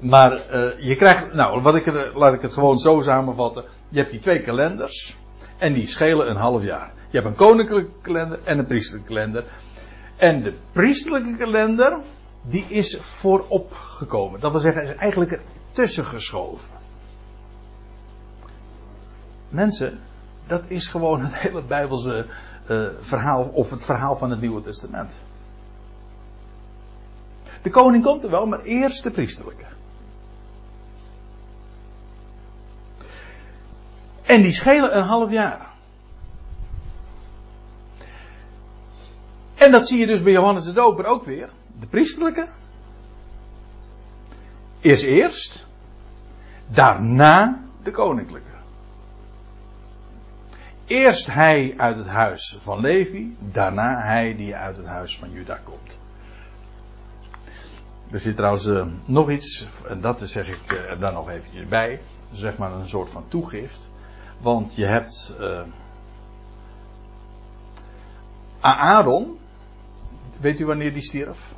Maar 0.00 0.32
uh, 0.32 0.68
je 0.78 0.96
krijgt, 0.96 1.32
nou, 1.32 1.62
wat 1.62 1.74
ik 1.74 2.12
laat 2.14 2.34
ik 2.34 2.42
het 2.42 2.52
gewoon 2.52 2.78
zo 2.78 3.00
samenvatten. 3.00 3.64
Je 3.88 3.98
hebt 3.98 4.10
die 4.10 4.20
twee 4.20 4.42
kalenders 4.42 5.16
en 5.58 5.72
die 5.72 5.86
schelen 5.86 6.30
een 6.30 6.36
half 6.36 6.62
jaar. 6.62 6.92
Je 7.10 7.16
hebt 7.16 7.26
een 7.26 7.46
koninklijke 7.46 7.90
kalender 8.00 8.38
en 8.44 8.58
een 8.58 8.66
priesterlijke 8.66 9.08
kalender. 9.08 9.44
En 10.16 10.42
de 10.42 10.54
priesterlijke 10.72 11.36
kalender, 11.36 12.00
die 12.42 12.64
is 12.68 12.98
voorop 13.00 13.72
gekomen. 13.72 14.40
Dat 14.40 14.50
wil 14.50 14.60
zeggen, 14.60 14.82
is 14.82 14.94
eigenlijk 14.94 15.40
ertussen 15.68 16.04
geschoven. 16.04 16.74
Mensen, 19.48 19.98
dat 20.46 20.62
is 20.66 20.86
gewoon 20.86 21.20
het 21.20 21.34
hele 21.34 21.62
Bijbelse 21.62 22.26
uh, 22.70 22.86
verhaal, 23.00 23.42
of 23.42 23.70
het 23.70 23.84
verhaal 23.84 24.16
van 24.16 24.30
het 24.30 24.40
Nieuwe 24.40 24.60
Testament. 24.60 25.10
De 27.62 27.70
koning 27.70 28.04
komt 28.04 28.24
er 28.24 28.30
wel, 28.30 28.46
maar 28.46 28.60
eerst 28.60 29.02
de 29.02 29.10
priesterlijke. 29.10 29.64
En 34.22 34.42
die 34.42 34.52
schelen 34.52 34.96
een 34.96 35.04
half 35.04 35.30
jaar. 35.30 35.68
En 39.54 39.70
dat 39.70 39.86
zie 39.86 39.98
je 39.98 40.06
dus 40.06 40.22
bij 40.22 40.32
Johannes 40.32 40.64
de 40.64 40.72
Doper 40.72 41.04
ook 41.04 41.24
weer. 41.24 41.48
De 41.80 41.86
priesterlijke. 41.86 42.48
Is 44.78 45.02
eerst. 45.02 45.66
Daarna 46.66 47.60
de 47.82 47.90
koninklijke. 47.90 48.48
Eerst 50.86 51.26
hij 51.26 51.74
uit 51.76 51.96
het 51.96 52.06
huis 52.06 52.56
van 52.60 52.80
Levi. 52.80 53.36
Daarna 53.38 54.02
hij 54.02 54.36
die 54.36 54.54
uit 54.54 54.76
het 54.76 54.86
huis 54.86 55.18
van 55.18 55.30
Juda 55.30 55.60
komt. 55.64 55.99
Er 58.10 58.20
zit 58.20 58.36
trouwens 58.36 58.66
uh, 58.66 58.86
nog 59.04 59.30
iets. 59.30 59.66
En 59.88 60.00
dat 60.00 60.20
zeg 60.24 60.48
ik 60.48 60.72
uh, 60.72 61.00
dan 61.00 61.12
nog 61.12 61.30
eventjes 61.30 61.68
bij. 61.68 62.00
Zeg 62.32 62.56
maar 62.56 62.72
een 62.72 62.88
soort 62.88 63.10
van 63.10 63.24
toegift. 63.28 63.88
Want 64.40 64.74
je 64.74 64.86
hebt 64.86 65.34
uh, 65.40 65.62
Aaron. 68.60 69.38
Weet 70.40 70.60
u 70.60 70.66
wanneer 70.66 70.92
die 70.92 71.02
stierf? 71.02 71.54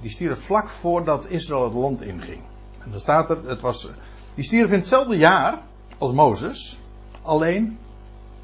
Die 0.00 0.10
stierf 0.10 0.40
vlak 0.44 0.68
voordat 0.68 1.26
Israël 1.28 1.64
het 1.64 1.72
land 1.72 2.02
inging. 2.02 2.42
En 2.78 2.90
dan 2.90 3.00
staat 3.00 3.30
er, 3.30 3.48
het 3.48 3.60
was, 3.60 3.88
die 4.34 4.44
stierf 4.44 4.70
in 4.70 4.78
hetzelfde 4.78 5.16
jaar 5.16 5.62
als 5.98 6.12
Mozes, 6.12 6.78
alleen 7.22 7.78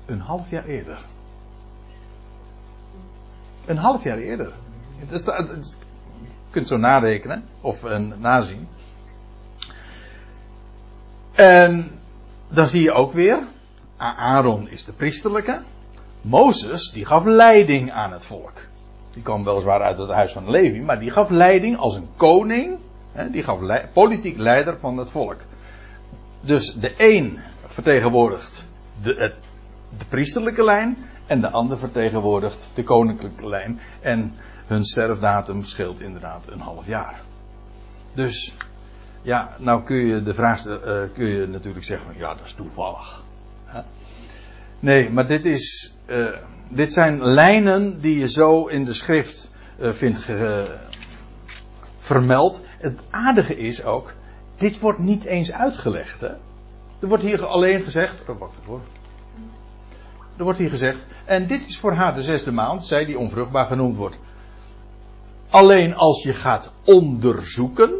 een 0.06 0.20
half 0.20 0.50
jaar 0.50 0.64
eerder. 0.64 1.04
Een 3.66 3.76
half 3.76 4.04
jaar 4.04 4.18
eerder. 4.18 4.52
Het 4.96 5.12
is, 5.12 5.24
het, 5.26 5.48
het, 5.48 5.76
je 6.22 6.28
kunt 6.50 6.68
zo 6.68 6.76
narekenen 6.76 7.44
of 7.60 7.84
uh, 7.84 7.98
nazien. 8.18 8.68
En 11.32 11.90
dan 12.48 12.68
zie 12.68 12.82
je 12.82 12.92
ook 12.92 13.12
weer, 13.12 13.42
Aaron 13.96 14.68
is 14.68 14.84
de 14.84 14.92
priesterlijke. 14.92 15.60
Mozes, 16.20 16.90
die 16.90 17.06
gaf 17.06 17.24
leiding 17.24 17.92
aan 17.92 18.12
het 18.12 18.26
volk. 18.26 18.52
Die 19.12 19.22
kwam 19.22 19.44
weliswaar 19.44 19.82
uit 19.82 19.98
het 19.98 20.10
huis 20.10 20.32
van 20.32 20.50
Levi, 20.50 20.80
maar 20.80 21.00
die 21.00 21.10
gaf 21.10 21.30
leiding 21.30 21.76
als 21.76 21.94
een 21.94 22.08
koning. 22.16 22.78
Hè, 23.12 23.30
die 23.30 23.42
gaf 23.42 23.58
politiek 23.92 24.36
leider 24.36 24.76
van 24.80 24.96
het 24.96 25.10
volk. 25.10 25.36
Dus 26.40 26.74
de 26.74 26.94
een 26.96 27.38
vertegenwoordigt 27.66 28.66
de, 29.02 29.34
de 29.98 30.04
priesterlijke 30.08 30.64
lijn 30.64 30.96
en 31.30 31.40
de 31.40 31.50
ander 31.50 31.78
vertegenwoordigt 31.78 32.68
de 32.74 32.84
koninklijke 32.84 33.48
lijn. 33.48 33.80
En 34.00 34.34
hun 34.66 34.84
sterfdatum 34.84 35.64
scheelt 35.64 36.00
inderdaad 36.00 36.44
een 36.46 36.60
half 36.60 36.86
jaar. 36.86 37.20
Dus 38.14 38.54
ja, 39.22 39.56
nou 39.58 39.82
kun 39.82 39.96
je 39.96 40.22
de 40.22 40.34
vraag 40.34 40.66
uh, 40.66 41.02
kun 41.14 41.26
je 41.26 41.46
natuurlijk 41.46 41.84
zeggen, 41.84 42.14
ja, 42.16 42.34
dat 42.34 42.46
is 42.46 42.52
toevallig. 42.52 43.22
Nee, 44.80 45.10
maar 45.10 45.26
dit 45.26 45.44
is, 45.44 45.96
uh, 46.06 46.36
dit 46.68 46.92
zijn 46.92 47.24
lijnen 47.24 48.00
die 48.00 48.18
je 48.18 48.28
zo 48.28 48.66
in 48.66 48.84
de 48.84 48.94
schrift 48.94 49.52
uh, 49.80 49.90
vindt 49.90 50.28
vermeld. 51.96 52.64
Het 52.78 53.00
aardige 53.10 53.56
is 53.56 53.84
ook, 53.84 54.14
dit 54.56 54.80
wordt 54.80 54.98
niet 54.98 55.24
eens 55.24 55.52
uitgelegd. 55.52 56.20
Hè? 56.20 56.32
Er 57.00 57.08
wordt 57.08 57.22
hier 57.22 57.46
alleen 57.46 57.82
gezegd, 57.82 58.28
oh, 58.28 58.38
wacht 58.38 58.52
even 58.60 58.70
hoor. 58.70 58.80
Er 60.36 60.44
wordt 60.44 60.58
hier 60.58 60.70
gezegd, 60.70 61.04
en 61.24 61.46
dit 61.46 61.66
is 61.66 61.78
voor 61.78 61.92
haar 61.92 62.14
de 62.14 62.22
zesde 62.22 62.50
maand, 62.50 62.84
zij 62.84 63.04
die 63.04 63.18
onvruchtbaar 63.18 63.66
genoemd 63.66 63.96
wordt. 63.96 64.18
Alleen 65.48 65.94
als 65.94 66.22
je 66.22 66.32
gaat 66.32 66.72
onderzoeken, 66.84 67.90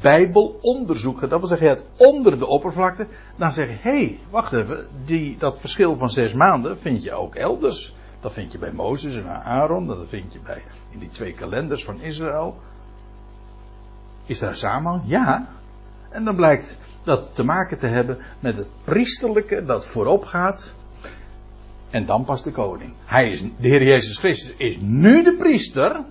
Bijbelonderzoek, 0.00 1.20
dat 1.20 1.38
wil 1.38 1.48
zeggen 1.48 1.68
het 1.68 1.82
onder 1.96 2.38
de 2.38 2.46
oppervlakte, 2.46 3.06
dan 3.36 3.52
zeg 3.52 3.68
je, 3.68 3.76
hé, 3.80 3.90
hey, 3.90 4.18
wacht 4.30 4.52
even, 4.52 4.86
die, 5.04 5.36
dat 5.38 5.60
verschil 5.60 5.96
van 5.96 6.10
zes 6.10 6.32
maanden 6.32 6.78
vind 6.78 7.02
je 7.02 7.12
ook 7.12 7.34
elders. 7.34 7.94
Dat 8.20 8.32
vind 8.32 8.52
je 8.52 8.58
bij 8.58 8.72
Mozes 8.72 9.16
en 9.16 9.28
Aaron, 9.28 9.86
dat 9.86 10.08
vind 10.08 10.32
je 10.32 10.38
bij, 10.38 10.62
in 10.90 10.98
die 10.98 11.10
twee 11.10 11.32
kalenders 11.32 11.84
van 11.84 12.00
Israël. 12.00 12.56
Is 14.26 14.38
daar 14.38 14.56
samen? 14.56 15.02
Ja. 15.04 15.48
En 16.10 16.24
dan 16.24 16.36
blijkt 16.36 16.78
dat 17.02 17.34
te 17.34 17.44
maken 17.44 17.78
te 17.78 17.86
hebben 17.86 18.18
met 18.40 18.56
het 18.56 18.66
priesterlijke 18.84 19.64
dat 19.64 19.86
voorop 19.86 20.24
gaat. 20.24 20.74
En 21.90 22.06
dan 22.06 22.24
pas 22.24 22.42
de 22.42 22.50
koning. 22.50 22.92
Hij 23.04 23.30
is, 23.30 23.40
de 23.40 23.68
Heer 23.68 23.82
Jezus 23.82 24.18
Christus 24.18 24.54
is 24.56 24.76
nu 24.80 25.22
de 25.22 25.36
priester 25.36 26.04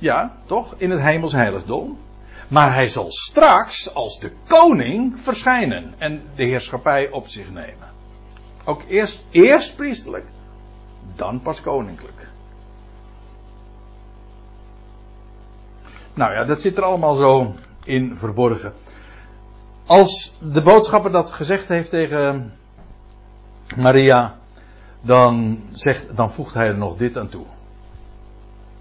ja, 0.00 0.36
toch? 0.46 0.74
In 0.76 0.90
het 0.90 1.00
hemels 1.00 1.32
heiligdom. 1.32 1.98
Maar 2.48 2.74
hij 2.74 2.88
zal 2.88 3.10
straks 3.10 3.94
als 3.94 4.18
de 4.18 4.32
koning 4.46 5.20
verschijnen 5.20 5.94
en 5.98 6.22
de 6.34 6.44
heerschappij 6.44 7.10
op 7.10 7.26
zich 7.26 7.50
nemen. 7.50 7.88
Ook 8.64 8.82
eerst, 8.88 9.24
eerst 9.30 9.76
priestelijk, 9.76 10.26
dan 11.16 11.42
pas 11.42 11.60
koninklijk. 11.60 12.28
Nou 16.14 16.32
ja, 16.32 16.44
dat 16.44 16.60
zit 16.60 16.76
er 16.76 16.82
allemaal 16.82 17.14
zo 17.14 17.54
in 17.84 18.16
verborgen. 18.16 18.72
Als 19.86 20.32
de 20.38 20.62
boodschapper 20.62 21.12
dat 21.12 21.32
gezegd 21.32 21.68
heeft 21.68 21.90
tegen 21.90 22.52
Maria, 23.76 24.38
dan, 25.00 25.62
zegt, 25.72 26.16
dan 26.16 26.32
voegt 26.32 26.54
hij 26.54 26.66
er 26.66 26.78
nog 26.78 26.96
dit 26.96 27.18
aan 27.18 27.28
toe. 27.28 27.46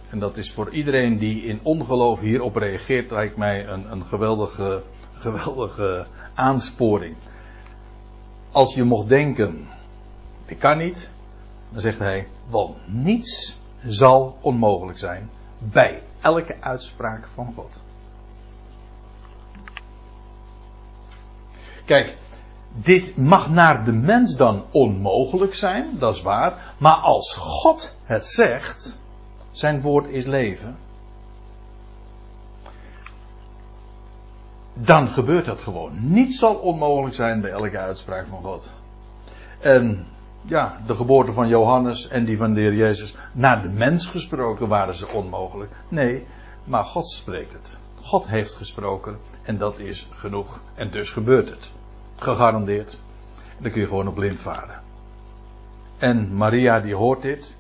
En 0.10 0.20
dat 0.20 0.38
is 0.38 0.52
voor 0.52 0.70
iedereen 0.70 1.18
die 1.18 1.44
in 1.44 1.60
ongeloof 1.64 2.20
hierop 2.20 2.56
reageert, 2.56 3.12
lijkt 3.12 3.38
mij 3.38 3.68
een, 3.68 3.92
een 3.92 4.06
geweldige, 4.06 4.84
geweldige 5.14 6.06
aansporing. 6.34 7.16
Als 8.52 8.74
je 8.74 8.84
mocht 8.84 9.08
denken, 9.08 9.68
ik 10.46 10.60
kan 10.60 10.78
niet, 10.78 11.10
dan 11.70 11.82
zegt 11.82 12.00
hij, 12.00 12.28
want 12.48 12.78
niets 12.86 13.58
zal 13.86 14.38
onmogelijk 14.42 14.98
zijn 14.98 15.30
bij 15.58 16.02
elke 16.22 16.56
uitspraak 16.60 17.28
van 17.34 17.54
God. 17.56 17.82
Kijk, 21.86 22.18
dit 22.74 23.18
mag 23.18 23.50
naar 23.50 23.86
de 23.86 23.92
mens 23.92 24.36
dan 24.36 24.64
onmogelijk 24.72 25.56
zijn, 25.56 25.96
dat 26.00 26.16
is 26.16 26.22
waar. 26.22 26.74
Maar 26.78 26.96
als 26.96 27.34
God 27.34 27.96
het 28.04 28.26
zegt, 28.26 29.00
zijn 29.52 29.82
woord 29.82 30.08
is 30.08 30.26
leven. 30.26 30.78
Dan 34.74 35.08
gebeurt 35.08 35.46
dat 35.46 35.62
gewoon. 35.62 35.92
Niets 35.94 36.40
zal 36.40 36.56
onmogelijk 36.56 37.16
zijn 37.16 37.42
bij 37.42 37.52
elke 37.52 37.78
uitspraak 37.78 38.28
van 38.28 38.44
God. 38.44 38.70
En 39.60 40.08
ja, 40.42 40.78
de 40.88 40.96
geboorte 40.96 41.32
van 41.32 41.48
Johannes 41.48 42.08
en 42.08 42.26
die 42.26 42.38
van 42.38 42.54
de 42.54 42.62
Heer 42.62 42.76
Jezus, 42.76 43.16
naar 43.34 43.62
de 43.62 43.70
mens 43.70 44.08
gesproken 44.08 44.68
waren 44.68 44.96
ze 44.96 45.08
onmogelijk. 45.08 45.72
Nee, 45.88 46.26
maar 46.64 46.84
God 46.84 47.08
spreekt 47.08 47.54
het. 47.54 47.78
God 48.02 48.28
heeft 48.28 48.54
gesproken 48.54 49.20
en 49.42 49.58
dat 49.58 49.80
is 49.80 50.08
genoeg. 50.12 50.62
En 50.76 50.92
dus 50.92 51.12
gebeurt 51.12 51.50
het. 51.50 51.72
Gegarandeerd. 52.20 52.94
En 53.58 53.64
dan 53.64 53.72
kun 53.72 53.82
je 53.82 53.88
gewoon 53.88 54.08
op 54.08 54.16
blind 54.16 54.40
varen. 54.40 54.82
En 55.98 56.36
Maria 56.36 56.80
die 56.80 56.96
hoort 56.96 57.22
dit. 57.22 57.56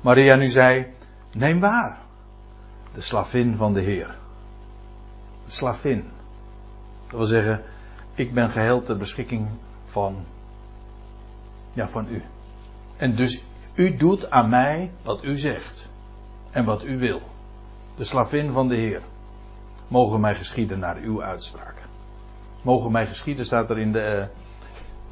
Maria 0.00 0.36
nu 0.36 0.48
zei, 0.48 0.86
neem 1.32 1.60
waar. 1.60 1.98
De 2.94 3.00
slavin 3.00 3.54
van 3.54 3.74
de 3.74 3.80
Heer. 3.80 4.16
De 5.44 5.50
slavin. 5.50 6.10
Dat 7.06 7.18
wil 7.18 7.26
zeggen, 7.26 7.62
ik 8.14 8.34
ben 8.34 8.50
geheel 8.50 8.82
ter 8.82 8.96
beschikking 8.96 9.48
van, 9.84 10.24
ja, 11.72 11.88
van 11.88 12.06
u. 12.08 12.22
En 12.96 13.16
dus 13.16 13.44
u 13.74 13.96
doet 13.96 14.30
aan 14.30 14.48
mij 14.48 14.90
wat 15.02 15.24
u 15.24 15.38
zegt. 15.38 15.88
En 16.50 16.64
wat 16.64 16.84
u 16.84 16.98
wil. 16.98 17.20
De 17.96 18.04
slavin 18.04 18.52
van 18.52 18.68
de 18.68 18.74
Heer. 18.74 19.02
Mogen 19.88 20.20
mij 20.20 20.34
geschieden 20.34 20.78
naar 20.78 20.96
uw 20.96 21.22
uitspraak. 21.22 21.74
Mogen 22.62 22.92
mij 22.92 23.06
geschieden, 23.06 23.44
staat 23.44 23.70
er 23.70 23.78
in 23.78 23.92
de 23.92 24.16
uh, 24.18 24.24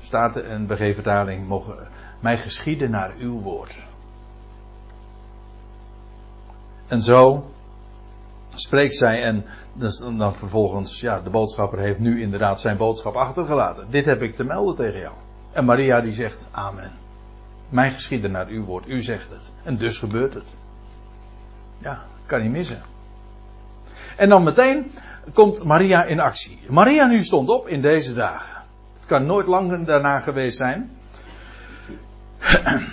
staat 0.07 0.37
een 0.37 0.67
vertaling. 0.77 1.47
Mogen 1.47 1.89
mij 2.21 2.39
geschieden 2.39 2.91
naar 2.91 3.15
uw 3.19 3.41
woord. 3.41 3.79
En 6.87 7.03
zo 7.03 7.51
spreekt 8.55 8.95
zij 8.95 9.23
en 9.23 9.45
dan 10.17 10.37
vervolgens, 10.37 11.01
ja, 11.01 11.21
de 11.21 11.31
boodschapper 11.31 11.79
heeft 11.79 11.99
nu 11.99 12.21
inderdaad 12.21 12.61
zijn 12.61 12.77
boodschap 12.77 13.15
achtergelaten. 13.15 13.87
Dit 13.91 14.05
heb 14.05 14.23
ik 14.23 14.37
te 14.37 14.45
melden 14.45 14.75
tegen 14.75 15.01
jou. 15.01 15.15
En 15.53 15.65
Maria 15.65 16.01
die 16.01 16.13
zegt, 16.13 16.47
amen. 16.51 16.91
Mij 17.69 17.91
geschieden 17.93 18.31
naar 18.31 18.47
uw 18.47 18.65
woord, 18.65 18.89
u 18.89 19.03
zegt 19.03 19.31
het. 19.31 19.51
En 19.63 19.77
dus 19.77 19.99
gebeurt 19.99 20.35
het. 20.35 20.55
Ja, 21.79 22.05
kan 22.27 22.43
niet 22.43 22.51
missen. 22.51 22.83
En 24.17 24.29
dan 24.29 24.43
meteen 24.43 24.93
komt 25.33 25.65
Maria 25.65 26.05
in 26.05 26.21
actie. 26.21 26.59
Maria 26.69 27.07
nu 27.07 27.25
stond 27.25 27.49
op 27.49 27.69
in 27.69 27.81
deze 27.83 28.15
dagen. 28.15 28.63
Het 28.95 29.07
kan 29.07 29.27
nooit 29.27 29.47
langer 29.47 29.85
daarna 29.85 30.21
geweest 30.21 30.57
zijn. 30.57 30.91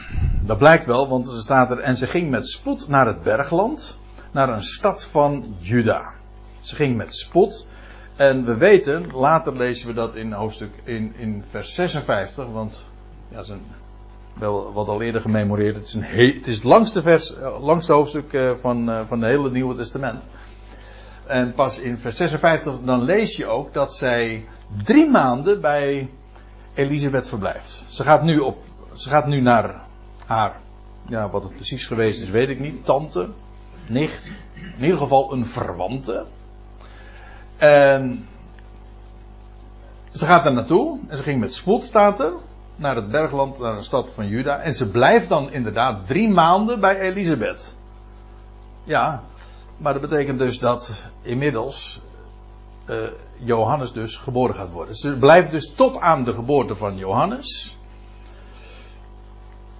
Dat 0.47 0.57
blijkt 0.57 0.85
wel, 0.85 1.07
want 1.07 1.27
er 1.27 1.41
staat 1.41 1.69
er. 1.69 1.79
En 1.79 1.97
ze 1.97 2.07
ging 2.07 2.29
met 2.29 2.47
spoed 2.47 2.87
naar 2.87 3.07
het 3.07 3.23
bergland. 3.23 3.97
Naar 4.31 4.49
een 4.49 4.63
stad 4.63 5.05
van 5.05 5.55
Juda. 5.57 6.13
Ze 6.61 6.75
ging 6.75 6.97
met 6.97 7.15
spoed. 7.15 7.67
En 8.15 8.45
we 8.45 8.57
weten, 8.57 9.11
later 9.13 9.57
lezen 9.57 9.87
we 9.87 9.93
dat 9.93 10.15
in 10.15 10.31
hoofdstuk 10.31 10.71
in, 10.83 11.13
in 11.17 11.43
vers 11.49 11.73
56. 11.73 12.47
Want 12.47 12.85
ja, 13.29 13.39
is 13.39 13.49
een, 13.49 13.65
wel 14.33 14.73
wat 14.73 14.87
al 14.87 15.01
eerder 15.01 15.21
gememoreerd. 15.21 15.75
Het 15.75 15.85
is, 15.85 15.93
een 15.93 16.03
het, 16.03 16.47
is 16.47 16.55
het 16.55 16.63
langste, 16.63 17.01
vers, 17.01 17.37
eh, 17.37 17.63
langste 17.63 17.93
hoofdstuk 17.93 18.33
eh, 18.33 18.51
van, 18.53 18.89
eh, 18.89 19.05
van 19.05 19.21
het 19.21 19.29
hele 19.29 19.51
Nieuwe 19.51 19.75
Testament. 19.75 20.23
En 21.27 21.53
pas 21.53 21.79
in 21.79 21.97
vers 21.97 22.17
56 22.17 22.79
dan 22.81 23.03
lees 23.03 23.35
je 23.35 23.45
ook 23.45 23.73
dat 23.73 23.93
zij 23.93 24.47
drie 24.83 25.09
maanden 25.09 25.61
bij 25.61 26.09
Elisabeth 26.73 27.29
verblijft. 27.29 27.83
Ze 27.87 28.03
gaat 28.03 28.23
nu, 28.23 28.39
op, 28.39 28.57
ze 28.93 29.09
gaat 29.09 29.27
nu 29.27 29.41
naar 29.41 29.81
haar, 30.25 30.55
ja, 31.07 31.29
wat 31.29 31.43
het 31.43 31.55
precies 31.55 31.85
geweest 31.85 32.21
is, 32.21 32.29
weet 32.29 32.49
ik 32.49 32.59
niet, 32.59 32.85
tante, 32.85 33.29
nicht, 33.87 34.31
in 34.77 34.83
ieder 34.83 34.97
geval 34.97 35.33
een 35.33 35.45
verwante. 35.45 36.25
En 37.57 38.27
ze 40.11 40.25
gaat 40.25 40.43
daar 40.43 40.53
naartoe 40.53 40.99
en 41.07 41.17
ze 41.17 41.23
ging 41.23 41.39
met 41.39 41.53
spoed, 41.53 41.93
naar 42.75 42.95
het 42.95 43.11
bergland, 43.11 43.59
naar 43.59 43.75
de 43.75 43.83
stad 43.83 44.11
van 44.15 44.27
Juda. 44.27 44.59
En 44.59 44.73
ze 44.73 44.89
blijft 44.89 45.29
dan 45.29 45.51
inderdaad 45.51 46.07
drie 46.07 46.29
maanden 46.29 46.79
bij 46.79 46.99
Elisabeth. 46.99 47.75
Ja, 48.83 49.23
maar 49.77 49.93
dat 49.93 50.01
betekent 50.01 50.39
dus 50.39 50.59
dat 50.59 50.91
inmiddels 51.21 52.01
uh, 52.89 53.09
Johannes 53.39 53.91
dus 53.91 54.17
geboren 54.17 54.55
gaat 54.55 54.71
worden. 54.71 54.95
Ze 54.95 55.17
blijft 55.17 55.51
dus 55.51 55.73
tot 55.73 55.99
aan 55.99 56.23
de 56.23 56.33
geboorte 56.33 56.75
van 56.75 56.97
Johannes. 56.97 57.77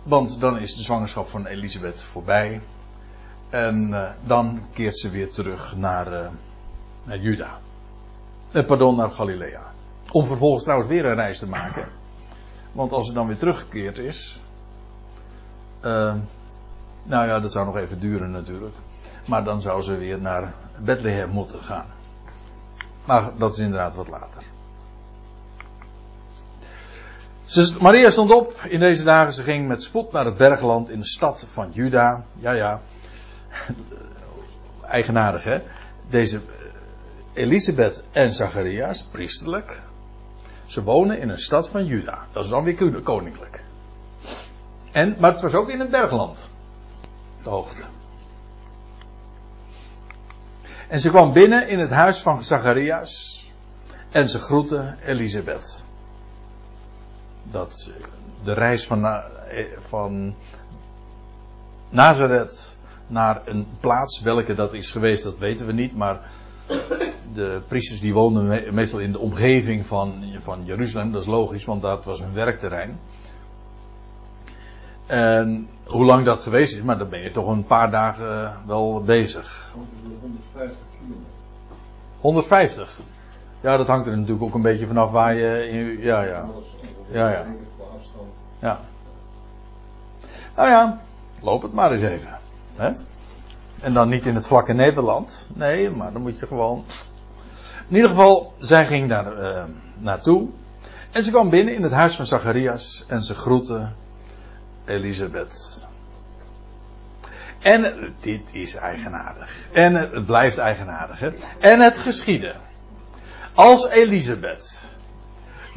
Want 0.04 0.40
dan 0.40 0.58
is 0.58 0.76
de 0.76 0.84
zwangerschap 0.84 1.28
van 1.28 1.46
Elisabeth 1.46 2.04
voorbij. 2.04 2.62
En 3.50 3.90
uh, 3.90 4.10
dan 4.26 4.62
keert 4.74 4.98
ze 4.98 5.10
weer 5.10 5.32
terug 5.32 5.76
naar, 5.76 6.14
uh, 6.14 6.28
naar 7.04 7.18
Juda. 7.18 7.60
Eh, 8.52 8.66
pardon, 8.66 8.96
naar 8.96 9.12
Galilea. 9.12 9.72
Om 10.12 10.26
vervolgens 10.26 10.64
trouwens 10.64 10.90
weer 10.90 11.06
een 11.06 11.16
reis 11.16 11.40
te 11.40 11.48
maken. 11.48 11.88
Want 12.72 12.92
als 12.92 13.06
ze 13.06 13.14
dan 13.14 13.28
weer 13.28 13.38
teruggekeerd 13.38 13.98
is. 13.98 14.42
nou 15.82 17.28
ja, 17.28 17.40
dat 17.40 17.52
zou 17.52 17.66
nog 17.66 17.78
even 17.78 18.00
duren 18.00 18.32
natuurlijk. 18.32 18.76
Maar 19.28 19.44
dan 19.44 19.62
zou 19.62 19.82
ze 19.82 19.96
weer 19.96 20.22
naar 20.22 20.54
Bethlehem 20.80 21.30
moeten 21.30 21.62
gaan. 21.62 21.86
Maar 23.06 23.32
dat 23.38 23.54
is 23.54 23.60
inderdaad 23.60 23.96
wat 23.96 24.08
later. 24.08 24.44
Maria 27.80 28.10
stond 28.10 28.32
op 28.32 28.62
in 28.70 28.80
deze 28.80 29.04
dagen. 29.04 29.34
Ze 29.34 29.44
ging 29.44 29.68
met 29.68 29.84
spoed 29.84 30.12
naar 30.12 30.26
het 30.26 30.38
bergland 30.38 30.90
in 30.90 31.00
de 31.00 31.06
stad 31.06 31.46
van 31.48 31.72
Juda. 31.72 32.26
Ja, 32.40 32.52
ja. 32.52 32.82
Eigenaardig, 34.82 35.44
hè? 35.44 35.62
Deze 36.10 36.42
Elisabeth 37.34 38.04
en 38.12 38.34
Zacharias, 38.34 39.04
priesterlijk. 39.04 39.82
Ze 40.66 40.84
wonen 40.84 41.20
in 41.20 41.30
een 41.30 41.40
stad 41.40 41.70
van 41.70 41.86
Juda. 41.86 42.26
Dat 42.32 42.44
is 42.44 42.50
dan 42.50 42.64
weer 42.64 43.02
koninklijk. 43.04 43.64
En, 44.92 45.16
maar 45.20 45.32
het 45.32 45.42
was 45.42 45.54
ook 45.54 45.70
in 45.70 45.80
het 45.80 45.90
bergland. 45.90 46.46
De 47.44 47.50
hoogte. 47.50 47.84
En 50.88 51.00
ze 51.00 51.10
kwam 51.10 51.34
binnen 51.34 51.68
in 51.68 51.80
het 51.80 51.90
huis 51.90 52.20
van 52.20 52.44
Zacharias. 52.44 53.46
En 54.12 54.30
ze 54.30 54.40
groette 54.40 54.96
Elisabeth. 55.06 55.84
Dat 57.44 57.92
de 58.44 58.54
reis 58.54 58.86
van, 58.86 59.06
eh, 59.06 59.66
van 59.80 60.36
Nazareth 61.90 62.72
naar 63.08 63.42
een 63.46 63.68
plaats, 63.80 64.22
welke 64.22 64.56
dat 64.56 64.74
is 64.74 64.90
geweest, 64.90 65.24
dat 65.24 65.38
weten 65.38 65.66
we 65.66 65.74
niet. 65.74 65.96
Maar 65.96 66.20
de 67.34 67.62
priesters 67.68 68.00
die 68.00 68.14
woonden 68.14 68.74
meestal 68.74 69.00
in 69.00 69.12
de 69.12 69.20
omgeving 69.20 69.86
van, 69.86 70.24
van 70.38 70.66
Jeruzalem, 70.66 71.12
dat 71.12 71.22
is 71.22 71.28
logisch, 71.28 71.66
want 71.66 71.82
dat 71.82 72.06
was 72.06 72.20
hun 72.20 72.34
werkterrein. 72.34 73.00
En 75.08 75.68
hoe 75.86 76.06
lang 76.06 76.26
dat 76.26 76.40
geweest 76.40 76.74
is, 76.74 76.82
maar 76.82 76.98
dan 76.98 77.10
ben 77.10 77.22
je 77.22 77.32
toch 77.32 77.48
een 77.48 77.66
paar 77.66 77.92
dagen 77.92 78.54
wel 78.66 79.04
bezig. 79.04 79.70
150 80.22 80.78
kilometer. 81.00 81.26
150? 82.20 82.98
Ja, 83.62 83.78
dat 83.78 83.88
hangt 83.88 84.08
er 84.08 84.18
natuurlijk 84.18 84.44
ook 84.44 84.54
een 84.54 84.62
beetje 84.62 84.88
vanaf 84.88 85.12
waar 85.12 85.36
je. 85.36 85.70
In, 85.70 86.00
ja, 86.00 86.22
ja. 86.22 86.46
Ja, 87.12 87.30
ja. 87.30 87.46
Ja. 88.60 88.80
Nou 90.56 90.70
ja, 90.70 91.00
loop 91.42 91.62
het 91.62 91.74
maar 91.74 91.92
eens 91.92 92.04
even. 92.04 92.40
Hè? 92.78 92.92
En 93.80 93.94
dan 93.94 94.10
niet 94.10 94.26
in 94.26 94.36
het 94.36 94.48
vlakke 94.48 94.74
Nederland. 94.74 95.38
Nee, 95.48 95.90
maar 95.90 96.14
dan 96.14 96.22
moet 96.22 96.40
je 96.40 96.48
gewoon. 96.48 96.84
In 97.88 97.96
ieder 97.96 98.10
geval, 98.10 98.54
zij 98.60 98.86
ging 98.86 99.10
daar 99.10 99.38
uh, 99.40 99.64
naartoe. 99.98 100.48
En 101.12 101.24
ze 101.24 101.32
kwam 101.32 101.50
binnen 101.50 101.74
in 101.76 101.84
het 101.84 101.92
huis 101.92 102.16
van 102.16 102.26
Zacharias. 102.26 103.06
En 103.08 103.24
ze 103.24 103.36
groette 103.36 103.88
Elisabeth. 104.88 105.86
En 107.60 108.14
dit 108.20 108.54
is 108.54 108.76
eigenaardig. 108.76 109.68
En 109.72 109.96
het 109.96 110.26
blijft 110.26 110.58
eigenaardig. 110.58 111.20
Hè? 111.20 111.30
En 111.60 111.80
het 111.80 111.98
geschiedde. 111.98 112.56
Als 113.54 113.88
Elisabeth 113.90 114.96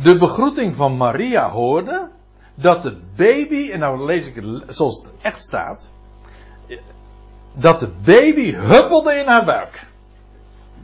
de 0.03 0.17
begroeting 0.17 0.75
van 0.75 0.97
Maria 0.97 1.51
hoorde. 1.51 2.11
Dat 2.55 2.83
de 2.83 3.01
baby, 3.17 3.71
en 3.71 3.79
nou 3.79 4.05
lees 4.05 4.27
ik 4.27 4.35
het 4.35 4.77
zoals 4.77 5.03
het 5.03 5.13
echt 5.23 5.43
staat. 5.43 5.91
Dat 7.55 7.81
de 7.81 7.89
baby 8.05 8.53
huppelde 8.53 9.15
in 9.15 9.27
haar 9.27 9.45
buik. 9.45 9.87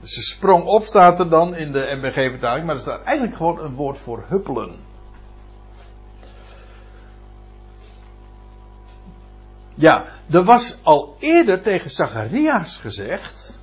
Ze 0.03 0.22
sprong 0.22 0.64
op, 0.64 0.82
staat 0.82 1.18
er 1.18 1.28
dan 1.28 1.57
in 1.57 1.72
de 1.72 1.92
MBG-vertaling. 1.96 2.66
Maar 2.66 2.74
er 2.74 2.80
staat 2.80 3.03
eigenlijk 3.03 3.36
gewoon 3.36 3.61
een 3.61 3.74
woord 3.74 3.98
voor 3.98 4.24
huppelen. 4.28 4.74
Ja, 9.78 10.04
er 10.30 10.44
was 10.44 10.78
al 10.82 11.16
eerder 11.18 11.62
tegen 11.62 11.90
Zacharias 11.90 12.76
gezegd 12.76 13.60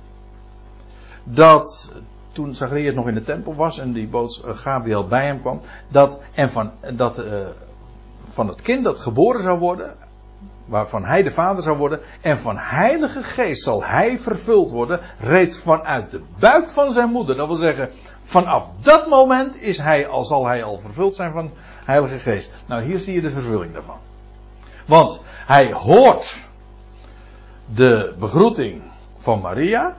dat 1.24 1.92
toen 2.32 2.54
Zacharias 2.54 2.94
nog 2.94 3.08
in 3.08 3.14
de 3.14 3.22
tempel 3.22 3.54
was 3.54 3.78
en 3.78 3.92
die 3.92 4.08
bood 4.08 4.42
Gabriel 4.44 5.06
bij 5.06 5.26
hem 5.26 5.40
kwam, 5.40 5.60
dat, 5.88 6.20
en 6.34 6.50
van, 6.50 6.72
dat, 6.92 7.18
uh, 7.18 7.24
van 8.28 8.48
het 8.48 8.62
kind 8.62 8.84
dat 8.84 8.98
geboren 8.98 9.42
zou 9.42 9.58
worden, 9.58 9.94
waarvan 10.64 11.04
hij 11.04 11.22
de 11.22 11.30
vader 11.30 11.62
zou 11.62 11.76
worden, 11.76 12.00
en 12.20 12.38
van 12.38 12.56
heilige 12.58 13.22
geest 13.22 13.62
zal 13.62 13.84
hij 13.84 14.18
vervuld 14.18 14.70
worden, 14.70 15.00
reeds 15.18 15.58
vanuit 15.58 16.10
de 16.10 16.22
buik 16.38 16.68
van 16.68 16.92
zijn 16.92 17.10
moeder. 17.10 17.36
Dat 17.36 17.46
wil 17.46 17.56
zeggen, 17.56 17.90
vanaf 18.20 18.70
dat 18.80 19.08
moment 19.08 19.60
is 19.60 19.78
hij, 19.78 20.06
al 20.06 20.24
zal 20.24 20.46
hij 20.46 20.64
al 20.64 20.78
vervuld 20.78 21.14
zijn 21.14 21.32
van 21.32 21.50
heilige 21.84 22.18
geest. 22.18 22.52
Nou, 22.66 22.82
hier 22.82 22.98
zie 22.98 23.14
je 23.14 23.20
de 23.20 23.30
vervulling 23.30 23.72
daarvan. 23.72 23.98
Want 24.86 25.20
hij 25.46 25.72
hoort 25.72 26.42
de 27.74 28.14
begroeting 28.18 28.82
van 29.18 29.40
Maria 29.40 29.96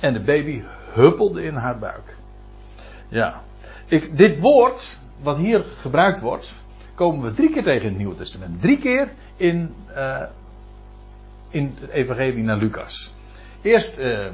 en 0.00 0.12
de 0.12 0.20
baby 0.20 0.62
huppelde 0.92 1.44
in 1.44 1.54
haar 1.54 1.78
buik. 1.78 2.16
Ja. 3.08 3.40
Ik, 3.86 4.16
dit 4.16 4.40
woord, 4.40 4.98
wat 5.22 5.36
hier 5.36 5.64
gebruikt 5.76 6.20
wordt, 6.20 6.52
komen 6.94 7.24
we 7.24 7.34
drie 7.34 7.50
keer 7.50 7.62
tegen 7.62 7.82
in 7.82 7.88
het 7.88 7.96
Nieuwe 7.96 8.14
Testament. 8.14 8.60
Drie 8.60 8.78
keer 8.78 9.12
in, 9.36 9.74
uh, 9.96 10.22
in 11.50 11.76
het 11.80 11.90
Evangelie 11.90 12.42
naar 12.42 12.56
Lucas. 12.56 13.12
Eerst, 13.62 13.98
uh, 13.98 14.26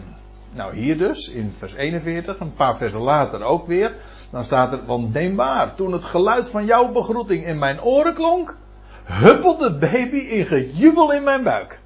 nou 0.53 0.77
hier 0.77 0.99
dus, 0.99 1.29
in 1.29 1.53
vers 1.59 1.75
41, 1.75 2.41
een 2.41 2.55
paar 2.55 2.77
versen 2.77 3.01
later 3.01 3.43
ook 3.43 3.67
weer. 3.67 3.95
Dan 4.31 4.45
staat 4.45 4.73
er, 4.73 4.85
want 4.85 5.13
neem 5.13 5.37
waar, 5.37 5.75
toen 5.75 5.93
het 5.93 6.05
geluid 6.05 6.49
van 6.49 6.65
jouw 6.65 6.93
begroeting 6.93 7.47
in 7.47 7.59
mijn 7.59 7.83
oren 7.83 8.15
klonk, 8.15 8.57
huppelde 9.05 9.77
baby 9.77 10.19
in 10.19 10.47
gejubel 10.47 11.13
in 11.13 11.25
mijn 11.25 11.45
buik. 11.45 11.79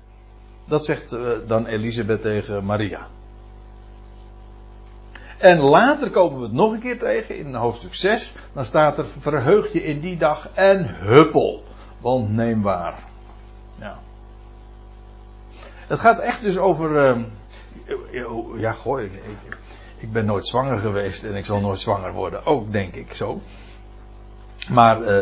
Dat 0.69 0.85
zegt 0.85 1.13
uh, 1.13 1.29
dan 1.47 1.67
Elisabeth 1.67 2.21
tegen 2.21 2.65
Maria. 2.65 3.07
En 5.39 5.59
later 5.59 6.11
komen 6.11 6.39
we 6.39 6.45
het 6.45 6.53
nog 6.53 6.73
een 6.73 6.81
keer 6.81 6.99
tegen 6.99 7.37
in 7.37 7.55
hoofdstuk 7.55 7.95
6. 7.95 8.33
Dan 8.53 8.65
staat 8.65 8.99
er: 8.99 9.07
Verheug 9.07 9.73
je 9.73 9.85
in 9.85 10.01
die 10.01 10.17
dag 10.17 10.49
en 10.55 10.95
huppel. 10.95 11.65
Want 12.01 12.31
neem 12.31 12.63
waar. 12.63 12.99
Ja. 13.79 13.99
Het 15.87 16.01
gaat 16.01 16.19
echt 16.19 16.43
dus 16.43 16.59
over. 16.59 16.91
Uh, 16.91 17.25
ja, 18.57 18.73
gooi. 18.73 19.05
Ik, 19.05 19.57
ik, 19.99 20.13
ben 20.13 20.27
nooit 20.27 20.47
zwanger 20.47 20.79
geweest 20.79 21.25
en 21.25 21.35
ik 21.35 21.45
zal 21.45 21.61
nooit 21.61 21.81
zwanger 21.81 22.13
worden. 22.13 22.47
Ook 22.47 22.73
denk 22.73 22.95
ik 22.95 23.15
zo. 23.15 23.41
Maar. 24.69 25.01
Uh, 25.01 25.19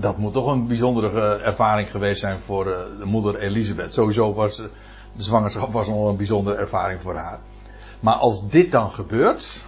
dat 0.00 0.18
moet 0.18 0.32
toch 0.32 0.46
een 0.46 0.66
bijzondere 0.66 1.38
ervaring 1.38 1.90
geweest 1.90 2.20
zijn 2.20 2.38
voor 2.38 2.64
de 2.64 3.04
moeder 3.04 3.38
Elisabeth. 3.38 3.94
Sowieso 3.94 4.34
was 4.34 4.56
de 4.56 5.22
zwangerschap 5.22 5.72
was 5.72 5.88
al 5.88 6.08
een 6.08 6.16
bijzondere 6.16 6.56
ervaring 6.56 7.00
voor 7.00 7.16
haar. 7.16 7.38
Maar 8.00 8.14
als 8.14 8.48
dit 8.48 8.72
dan 8.72 8.90
gebeurt. 8.90 9.66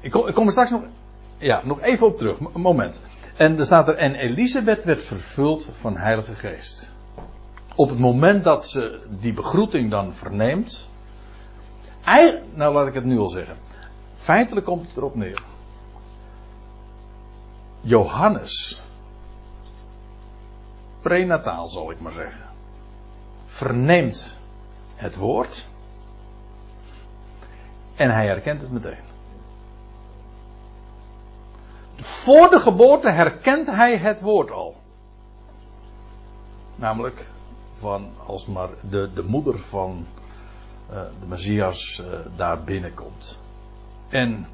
Ik, 0.00 0.10
kom, 0.10 0.26
ik 0.26 0.34
kom 0.34 0.46
er 0.46 0.50
straks 0.50 0.70
nog, 0.70 0.82
ja, 1.38 1.60
nog 1.64 1.80
even 1.80 2.06
op 2.06 2.16
terug. 2.16 2.38
Een 2.38 2.60
moment. 2.60 3.02
En 3.36 3.58
er 3.58 3.66
staat 3.66 3.88
er. 3.88 3.94
En 3.94 4.14
Elisabeth 4.14 4.84
werd 4.84 5.02
vervuld 5.02 5.66
van 5.72 5.96
Heilige 5.96 6.34
Geest. 6.34 6.90
Op 7.74 7.88
het 7.88 7.98
moment 7.98 8.44
dat 8.44 8.64
ze 8.64 9.00
die 9.08 9.32
begroeting 9.32 9.90
dan 9.90 10.12
verneemt. 10.12 10.88
nou, 12.54 12.74
laat 12.74 12.86
ik 12.86 12.94
het 12.94 13.04
nu 13.04 13.18
al 13.18 13.28
zeggen. 13.28 13.56
Feitelijk 14.30 14.66
komt 14.66 14.86
het 14.86 14.96
erop 14.96 15.14
neer. 15.14 15.42
Johannes. 17.80 18.80
Prenataal 21.00 21.68
zal 21.68 21.90
ik 21.90 22.00
maar 22.00 22.12
zeggen 22.12 22.48
verneemt 23.46 24.36
het 24.94 25.16
woord. 25.16 25.66
En 27.94 28.10
hij 28.10 28.26
herkent 28.26 28.60
het 28.60 28.70
meteen. 28.70 29.04
Voor 31.96 32.50
de 32.50 32.60
geboorte 32.60 33.10
herkent 33.10 33.66
hij 33.66 33.96
het 33.96 34.20
woord 34.20 34.50
al. 34.50 34.76
Namelijk 36.76 37.26
van 37.72 38.10
als 38.26 38.46
maar 38.46 38.68
de, 38.90 39.12
de 39.12 39.22
moeder 39.22 39.58
van 39.58 40.06
uh, 40.90 40.96
de 41.20 41.26
Messias 41.26 42.02
uh, 42.04 42.18
daar 42.36 42.64
binnenkomt. 42.64 43.38
En 44.10 44.46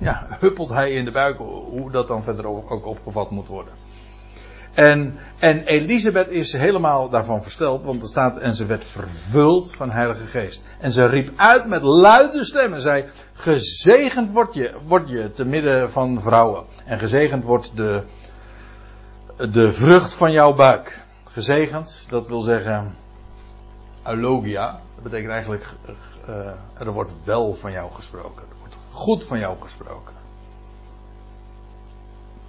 ja, 0.00 0.26
huppelt 0.40 0.68
hij 0.68 0.92
in 0.92 1.04
de 1.04 1.10
buik, 1.10 1.38
hoe 1.38 1.90
dat 1.90 2.08
dan 2.08 2.22
verder 2.22 2.46
ook 2.46 2.86
opgevat 2.86 3.30
moet 3.30 3.46
worden. 3.46 3.72
En, 4.74 5.18
en 5.38 5.64
Elisabeth 5.64 6.28
is 6.28 6.52
helemaal 6.52 7.08
daarvan 7.08 7.42
versteld, 7.42 7.82
want 7.82 8.02
er 8.02 8.08
staat, 8.08 8.38
en 8.38 8.54
ze 8.54 8.66
werd 8.66 8.84
vervuld 8.84 9.76
van 9.76 9.90
Heilige 9.90 10.26
Geest. 10.26 10.64
En 10.80 10.92
ze 10.92 11.06
riep 11.06 11.30
uit 11.36 11.66
met 11.66 11.82
luide 11.82 12.44
stem 12.44 12.74
en 12.74 12.80
zei, 12.80 13.04
gezegend 13.32 14.30
word 14.30 14.54
je, 14.54 14.74
word 14.86 15.08
je 15.08 15.30
te 15.32 15.44
midden 15.44 15.90
van 15.90 16.20
vrouwen. 16.20 16.64
En 16.84 16.98
gezegend 16.98 17.44
wordt 17.44 17.76
de, 17.76 18.02
de 19.50 19.72
vrucht 19.72 20.14
van 20.14 20.32
jouw 20.32 20.54
buik. 20.54 21.02
Gezegend, 21.24 22.04
dat 22.08 22.26
wil 22.26 22.40
zeggen, 22.40 22.94
eulogia. 24.06 24.80
Dat 24.94 25.02
betekent 25.02 25.32
eigenlijk, 25.32 25.66
uh, 26.28 26.46
er 26.78 26.92
wordt 26.92 27.12
wel 27.24 27.54
van 27.54 27.72
jou 27.72 27.92
gesproken. 27.92 28.42
Er 28.42 28.56
wordt 28.58 28.76
goed 28.90 29.24
van 29.24 29.38
jou 29.38 29.56
gesproken 29.60 30.14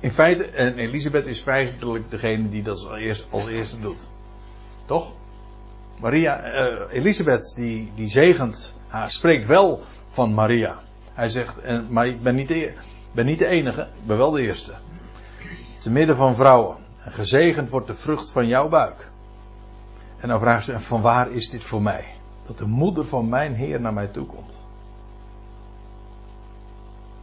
in 0.06 0.12
feite, 0.12 0.44
en 0.44 0.78
Elisabeth 0.78 1.26
is 1.26 1.42
feitelijk 1.42 2.10
degene 2.10 2.50
die 2.50 2.64
dat 2.64 2.88
als 2.88 3.00
eerste, 3.00 3.26
als 3.30 3.48
eerste 3.48 3.80
doet. 3.80 4.08
Toch? 4.86 5.12
Maria, 6.00 6.54
uh, 6.54 6.92
Elisabeth, 6.92 7.54
die, 7.56 7.92
die 7.96 8.08
zegent, 8.08 8.74
haar 8.88 9.12
spreekt 9.12 9.46
wel 9.46 9.82
van 10.10 10.34
Maria. 10.34 10.80
Hij 11.14 11.30
zegt, 11.30 11.62
en, 11.62 11.88
maar 11.90 12.08
ik 12.08 12.24
ben 12.24 12.36
niet, 12.36 12.48
de, 12.48 12.74
ben 13.12 13.26
niet 13.26 13.40
de 13.40 13.46
enige, 13.46 13.82
ik 13.82 14.08
ben 14.08 14.18
wel 14.18 14.32
de 14.32 14.42
eerste. 14.42 14.74
Te 15.80 15.92
midden 15.92 16.16
van 16.16 16.36
vrouwen. 16.36 16.78
En 17.04 17.12
gezegend 17.12 17.70
wordt 17.70 17.88
de 17.88 17.96
vrucht 17.96 18.30
van 18.30 18.48
jouw 18.48 18.70
buik. 18.70 19.10
En 20.18 20.28
dan 20.28 20.40
vraagt 20.40 20.64
ze, 20.64 20.80
van 20.80 21.02
waar 21.02 21.32
is 21.32 21.50
dit 21.50 21.64
voor 21.64 21.82
mij? 21.82 22.15
Dat 22.46 22.58
de 22.58 22.68
moeder 22.68 23.06
van 23.06 23.30
mijn 23.30 23.54
Heer 23.54 23.82
naar 23.82 23.94
mij 23.94 24.08
toe 24.08 24.26
komt. 24.26 24.54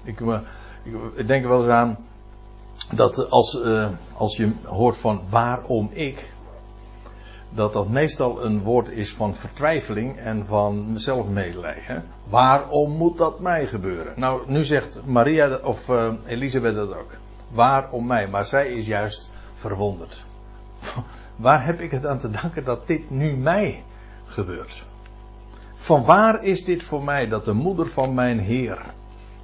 Ik, 0.02 0.20
ik, 0.82 0.94
ik 1.14 1.26
denk 1.26 1.46
wel 1.46 1.60
eens 1.60 1.70
aan 1.70 1.98
dat 2.90 3.30
als, 3.30 3.54
uh, 3.54 3.88
als 4.16 4.36
je 4.36 4.52
hoort 4.64 4.98
van 4.98 5.20
waarom 5.30 5.90
ik, 5.92 6.32
dat 7.50 7.72
dat 7.72 7.88
meestal 7.88 8.44
een 8.44 8.62
woord 8.62 8.88
is 8.88 9.12
van 9.12 9.34
vertwijfeling 9.34 10.16
en 10.16 10.46
van 10.46 10.92
zelfmedelijden. 10.94 12.04
Waarom 12.28 12.96
moet 12.96 13.18
dat 13.18 13.40
mij 13.40 13.66
gebeuren? 13.66 14.12
Nou, 14.16 14.42
nu 14.46 14.64
zegt 14.64 15.00
Maria 15.04 15.56
of 15.56 15.88
Elisabeth 16.26 16.74
dat 16.74 16.96
ook. 16.96 17.16
Waarom 17.50 18.06
mij? 18.06 18.28
Maar 18.28 18.44
zij 18.44 18.68
is 18.68 18.86
juist 18.86 19.32
verwonderd. 19.54 20.24
Waar 21.36 21.64
heb 21.64 21.80
ik 21.80 21.90
het 21.90 22.06
aan 22.06 22.18
te 22.18 22.30
danken 22.30 22.64
dat 22.64 22.86
dit 22.86 23.10
nu 23.10 23.36
mij 23.36 23.82
gebeurt? 24.26 24.84
Van 25.82 26.04
waar 26.04 26.44
is 26.44 26.64
dit 26.64 26.82
voor 26.82 27.04
mij 27.04 27.28
dat 27.28 27.44
de 27.44 27.52
moeder 27.52 27.88
van 27.88 28.14
mijn 28.14 28.38
Heer 28.38 28.94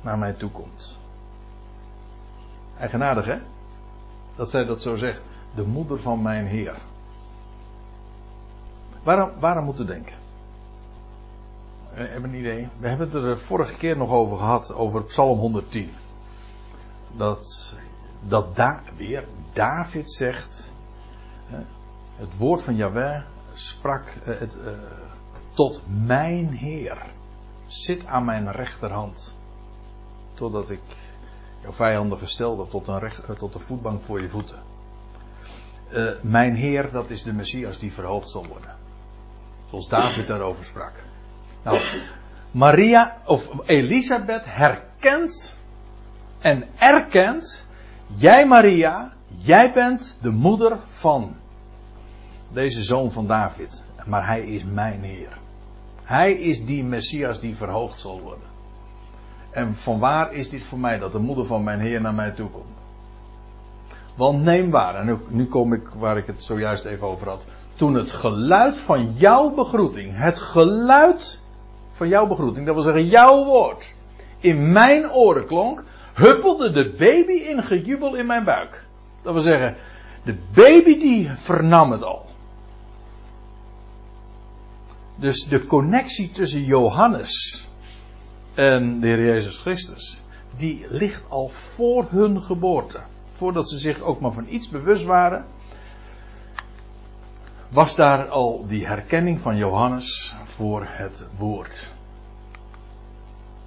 naar 0.01 0.19
mij 0.19 0.33
toe 0.33 0.51
komt? 0.51 0.97
Eigenaardig 2.79 3.25
hè? 3.25 3.39
Dat 4.35 4.51
zij 4.51 4.65
dat 4.65 4.83
zo 4.83 4.97
zegt. 4.97 5.21
De 5.55 5.63
moeder 5.63 6.01
van 6.01 6.23
mijn 6.23 6.47
Heer. 6.47 6.77
Waarom, 9.03 9.31
waarom 9.39 9.65
moeten 9.65 9.87
denken? 9.87 10.17
We 11.95 12.03
hebben 12.03 12.31
een 12.31 12.39
idee. 12.39 12.69
We 12.79 12.89
hebben 12.89 13.11
het 13.11 13.25
er 13.25 13.39
vorige 13.39 13.75
keer 13.75 13.97
nog 13.97 14.11
over 14.11 14.39
gehad. 14.39 14.73
Over 14.75 15.05
Psalm 15.05 15.39
110. 15.39 15.91
Dat, 17.17 17.77
dat 18.29 18.57
daar 18.57 18.83
weer 18.97 19.25
David 19.53 20.11
zegt. 20.11 20.73
Het 22.17 22.37
woord 22.37 22.63
van 22.63 22.77
Yahweh 22.77 23.23
sprak 23.53 24.09
eh, 24.25 24.39
het, 24.39 24.57
uh, 24.65 24.71
tot 25.59 25.81
mijn 26.05 26.49
Heer. 26.49 26.99
Zit 27.67 28.07
aan 28.07 28.25
mijn 28.25 28.53
rechterhand. 28.53 29.35
Totdat 30.35 30.71
ik 30.71 30.81
jouw 31.63 31.73
vijanden 31.73 32.19
gesteld 32.19 32.71
tot 32.71 32.89
een, 32.89 32.99
recht, 32.99 33.19
eh, 33.19 33.37
tot 33.37 33.63
voetbank 33.63 34.03
voor 34.03 34.21
je 34.23 34.29
voeten. 34.29 34.59
Uh, 35.93 36.11
mijn 36.23 36.55
Heer, 36.55 36.91
dat 36.93 37.11
is 37.11 37.23
de 37.23 37.33
Messias 37.33 37.79
die 37.79 37.93
verhoogd 37.93 38.31
zal 38.31 38.47
worden. 38.47 38.77
Zoals 39.71 39.89
David 39.89 40.27
daarover 40.27 40.65
sprak. 40.65 40.93
Nou, 41.63 41.79
Maria 42.51 43.17
of 43.27 43.51
Elisabeth 43.67 44.45
herkent 44.45 45.57
en 46.39 46.69
erkent, 46.77 47.65
jij 48.07 48.47
Maria, 48.47 49.13
jij 49.27 49.73
bent 49.73 50.19
de 50.21 50.31
moeder 50.31 50.79
van 50.85 51.37
deze 52.53 52.83
zoon 52.83 53.11
van 53.11 53.27
David. 53.27 53.83
Maar 54.07 54.27
hij 54.27 54.41
is 54.41 54.65
mijn 54.65 55.03
Heer. 55.03 55.47
Hij 56.09 56.33
is 56.33 56.65
die 56.65 56.85
Messias 56.85 57.41
die 57.41 57.57
verhoogd 57.57 58.01
zal 58.01 58.21
worden. 58.21 58.49
En 59.51 59.75
van 59.77 59.99
waar 59.99 60.33
is 60.33 60.49
dit 60.49 60.65
voor 60.65 60.79
mij 60.79 60.99
dat 60.99 61.13
de 61.13 61.19
moeder 61.19 61.47
van 61.47 61.65
mijn 61.65 61.81
Heer 61.81 62.01
naar 62.01 62.15
mij 62.15 62.31
toe 62.31 62.49
komt? 62.49 62.77
Want 64.15 64.43
neem 64.43 64.71
waar, 64.71 64.95
en 64.95 65.07
nu, 65.07 65.19
nu 65.29 65.47
kom 65.47 65.73
ik 65.73 65.89
waar 65.99 66.17
ik 66.17 66.27
het 66.27 66.43
zojuist 66.43 66.85
even 66.85 67.07
over 67.07 67.29
had. 67.29 67.45
toen 67.75 67.95
het 67.95 68.11
geluid 68.11 68.81
van 68.81 69.13
jouw 69.13 69.51
begroeting, 69.51 70.13
het 70.17 70.39
geluid 70.39 71.39
van 71.91 72.09
jouw 72.09 72.27
begroeting, 72.27 72.67
dat 72.67 72.75
wil 72.75 72.85
zeggen 72.85 73.07
jouw 73.07 73.45
woord, 73.45 73.95
in 74.39 74.73
mijn 74.73 75.11
oren 75.11 75.47
klonk, 75.47 75.85
huppelde 76.15 76.71
de 76.71 76.95
baby 76.99 77.33
in 77.33 77.63
gejubel 77.63 78.15
in 78.15 78.27
mijn 78.27 78.45
buik. 78.45 78.85
Dat 79.23 79.33
wil 79.33 79.43
zeggen, 79.43 79.77
de 80.25 80.37
baby 80.55 80.99
die 80.99 81.31
vernam 81.31 81.93
het 81.93 82.03
al. 82.03 82.28
Dus 85.19 85.45
de 85.45 85.67
connectie 85.67 86.29
tussen 86.29 86.65
Johannes 86.65 87.67
en 88.55 89.01
de 89.01 89.07
Heer 89.07 89.25
Jezus 89.25 89.57
Christus, 89.57 90.23
die 90.57 90.87
ligt 90.89 91.25
al 91.29 91.49
voor 91.49 92.07
hun 92.11 92.43
geboorte. 92.43 93.01
Voordat 93.33 93.69
ze 93.69 93.79
zich 93.79 94.01
ook 94.01 94.21
maar 94.21 94.33
van 94.33 94.47
iets 94.49 94.69
bewust 94.69 95.05
waren, 95.05 95.45
was 97.69 97.97
daar 97.97 98.29
al 98.29 98.67
die 98.67 98.87
herkenning 98.87 99.41
van 99.41 99.57
Johannes 99.57 100.35
voor 100.45 100.87
het 100.89 101.27
woord. 101.37 101.91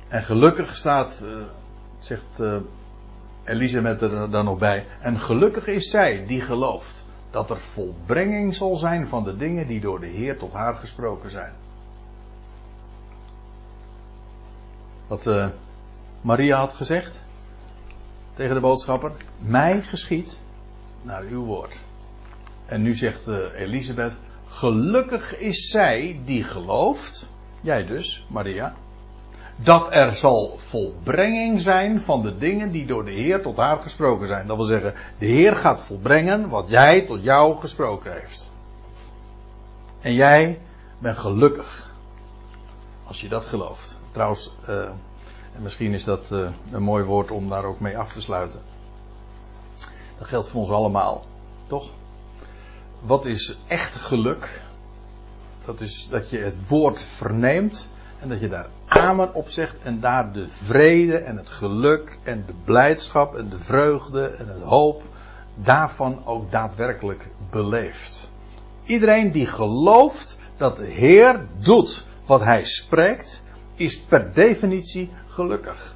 En 0.08 0.24
gelukkig 0.24 0.78
staat, 0.78 1.22
uh, 1.24 1.44
zegt 2.00 2.40
uh, 2.40 2.62
Elisabeth 3.44 4.02
er 4.02 4.32
dan 4.32 4.46
nog 4.46 4.58
bij, 4.58 4.86
en 5.02 5.20
gelukkig 5.20 5.68
is 5.68 5.90
zij 5.90 6.26
die 6.28 6.42
gelooft 6.42 7.01
dat 7.32 7.50
er 7.50 7.60
volbrenging 7.60 8.56
zal 8.56 8.76
zijn 8.76 9.08
van 9.08 9.24
de 9.24 9.38
dingen 9.38 9.68
die 9.68 9.80
door 9.80 10.00
de 10.00 10.08
Heer 10.08 10.38
tot 10.38 10.54
haar 10.54 10.76
gesproken 10.76 11.30
zijn. 11.30 11.54
Wat 15.08 15.26
uh, 15.26 15.48
Maria 16.22 16.58
had 16.58 16.74
gezegd 16.74 17.22
tegen 18.34 18.56
de 18.56 18.62
boodschapper: 18.62 19.12
Mij 19.38 19.82
geschiet 19.82 20.40
naar 21.02 21.24
uw 21.24 21.44
woord. 21.44 21.80
En 22.66 22.82
nu 22.82 22.96
zegt 22.96 23.28
uh, 23.28 23.38
Elisabeth: 23.56 24.14
Gelukkig 24.48 25.38
is 25.38 25.70
zij 25.70 26.22
die 26.26 26.44
gelooft, 26.44 27.30
jij 27.62 27.86
dus, 27.86 28.26
Maria, 28.30 28.76
dat 29.64 29.88
er 29.90 30.16
zal 30.16 30.58
volbrenging 30.58 31.62
zijn 31.62 32.02
van 32.02 32.22
de 32.22 32.38
dingen 32.38 32.72
die 32.72 32.86
door 32.86 33.06
de 33.06 33.12
Heer 33.12 33.42
tot 33.42 33.58
haar 33.58 33.78
gesproken 33.78 34.28
zijn. 34.28 34.48
Dat 34.48 34.58
wil 34.58 34.66
zeggen, 34.66 34.94
de 35.18 35.26
Heer 35.26 35.56
gaat 35.56 35.82
volbrengen 35.82 36.50
wat 36.50 36.70
jij 36.70 37.02
tot 37.02 37.24
jou 37.24 37.60
gesproken 37.60 38.14
heeft. 38.14 38.50
En 40.02 40.14
jij 40.14 40.60
bent 41.00 41.18
gelukkig 41.18 41.94
als 43.04 43.22
je 43.22 43.30
dat 43.30 43.46
gelooft. 43.46 43.98
Trouwens, 44.12 44.54
en 45.56 45.62
misschien 45.62 45.94
is 45.94 46.04
dat 46.04 46.30
uh, 46.32 46.50
een 46.72 46.84
mooi 46.84 47.04
woord 47.04 47.32
om 47.32 47.50
daar 47.50 47.64
ook 47.64 47.80
mee 47.80 47.98
af 47.98 48.12
te 48.12 48.22
sluiten. 48.22 48.62
Dat 50.18 50.28
geldt 50.28 50.48
voor 50.48 50.62
ons 50.62 50.70
allemaal, 50.70 51.26
toch? 51.68 51.90
Wat 53.00 53.26
is 53.26 53.58
echt 53.68 53.96
geluk? 53.96 54.62
Dat 55.66 55.82
is 55.82 56.08
dat 56.10 56.30
je 56.30 56.38
het 56.38 56.68
woord 56.68 57.02
verneemt 57.02 57.88
en 58.20 58.30
dat 58.30 58.40
je 58.40 58.50
daar 58.50 58.68
amen 59.02 59.34
op 59.34 59.50
zegt 59.50 59.76
en 59.84 60.00
daar 60.00 60.34
de 60.34 60.48
vrede 60.48 61.18
en 61.18 61.38
het 61.38 61.50
geluk 61.50 62.18
en 62.24 62.44
de 62.46 62.54
blijdschap 62.64 63.36
en 63.36 63.50
de 63.50 63.58
vreugde 63.58 64.28
en 64.28 64.48
het 64.48 64.62
hoop 64.62 65.04
daarvan 65.56 66.26
ook 66.26 66.52
daadwerkelijk 66.52 67.28
beleeft. 67.50 68.30
Iedereen 68.84 69.32
die 69.32 69.48
gelooft 69.48 70.38
dat 70.58 70.78
de 70.78 70.86
Heer 70.86 71.46
doet 71.58 72.06
wat 72.26 72.42
hij 72.42 72.66
spreekt, 72.66 73.44
is 73.76 74.02
per 74.02 74.34
definitie 74.34 75.12
gelukkig. 75.28 75.96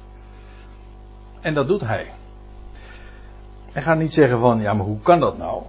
En 1.40 1.54
dat 1.54 1.68
doet 1.68 1.80
hij. 1.80 2.12
Hij 3.72 3.82
gaat 3.82 3.98
niet 3.98 4.12
zeggen 4.12 4.40
van, 4.40 4.60
ja, 4.60 4.74
maar 4.74 4.86
hoe 4.86 5.00
kan 5.00 5.20
dat 5.20 5.38
nou? 5.38 5.62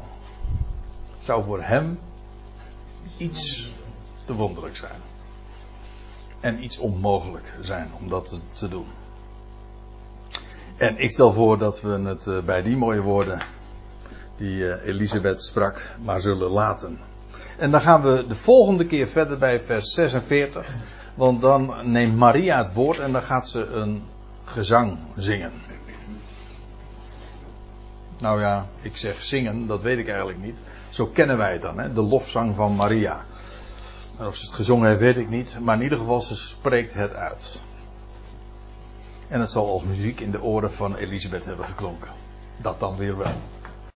Zou 1.19 1.43
voor 1.43 1.63
hem 1.63 1.99
iets 3.17 3.71
te 4.25 4.33
wonderlijk 4.33 4.75
zijn. 4.75 5.06
En 6.39 6.63
iets 6.63 6.77
onmogelijk 6.77 7.53
zijn 7.61 7.89
om 7.99 8.09
dat 8.09 8.39
te 8.53 8.67
doen. 8.67 8.85
En 10.77 10.97
ik 10.97 11.11
stel 11.11 11.33
voor 11.33 11.57
dat 11.57 11.81
we 11.81 11.89
het 11.89 12.27
eh, 12.27 12.41
bij 12.41 12.61
die 12.61 12.77
mooie 12.77 13.01
woorden 13.01 13.41
die 14.37 14.71
eh, 14.71 14.87
Elisabeth 14.87 15.43
sprak, 15.43 15.95
maar 16.03 16.21
zullen 16.21 16.49
laten. 16.49 16.99
En 17.57 17.71
dan 17.71 17.81
gaan 17.81 18.01
we 18.01 18.25
de 18.27 18.35
volgende 18.35 18.85
keer 18.85 19.07
verder 19.07 19.37
bij 19.37 19.61
vers 19.61 19.93
46. 19.93 20.75
Want 21.15 21.41
dan 21.41 21.91
neemt 21.91 22.15
Maria 22.15 22.57
het 22.57 22.73
woord 22.73 22.99
en 22.99 23.11
dan 23.11 23.21
gaat 23.21 23.47
ze 23.47 23.65
een 23.65 24.03
gezang 24.43 24.97
zingen. 25.15 25.51
Nou 28.19 28.41
ja, 28.41 28.65
ik 28.81 28.97
zeg 28.97 29.23
zingen, 29.23 29.67
dat 29.67 29.81
weet 29.81 29.97
ik 29.97 30.07
eigenlijk 30.07 30.41
niet. 30.41 30.61
Zo 30.89 31.05
kennen 31.05 31.37
wij 31.37 31.51
het 31.51 31.61
dan, 31.61 31.79
hè? 31.79 31.93
de 31.93 32.01
lofzang 32.01 32.55
van 32.55 32.75
Maria. 32.75 33.25
Of 34.19 34.35
ze 34.35 34.45
het 34.45 34.55
gezongen 34.55 34.87
heeft, 34.87 34.99
weet 34.99 35.17
ik 35.17 35.29
niet. 35.29 35.57
Maar 35.61 35.75
in 35.75 35.83
ieder 35.83 35.97
geval, 35.97 36.21
ze 36.21 36.35
spreekt 36.35 36.93
het 36.93 37.13
uit. 37.13 37.61
En 39.27 39.39
het 39.39 39.51
zal 39.51 39.69
als 39.71 39.83
muziek 39.83 40.19
in 40.19 40.31
de 40.31 40.41
oren 40.41 40.73
van 40.73 40.95
Elisabeth 40.95 41.45
hebben 41.45 41.65
geklonken. 41.65 42.11
Dat 42.57 42.79
dan 42.79 42.97
weer 42.97 43.17
wel. 43.17 43.35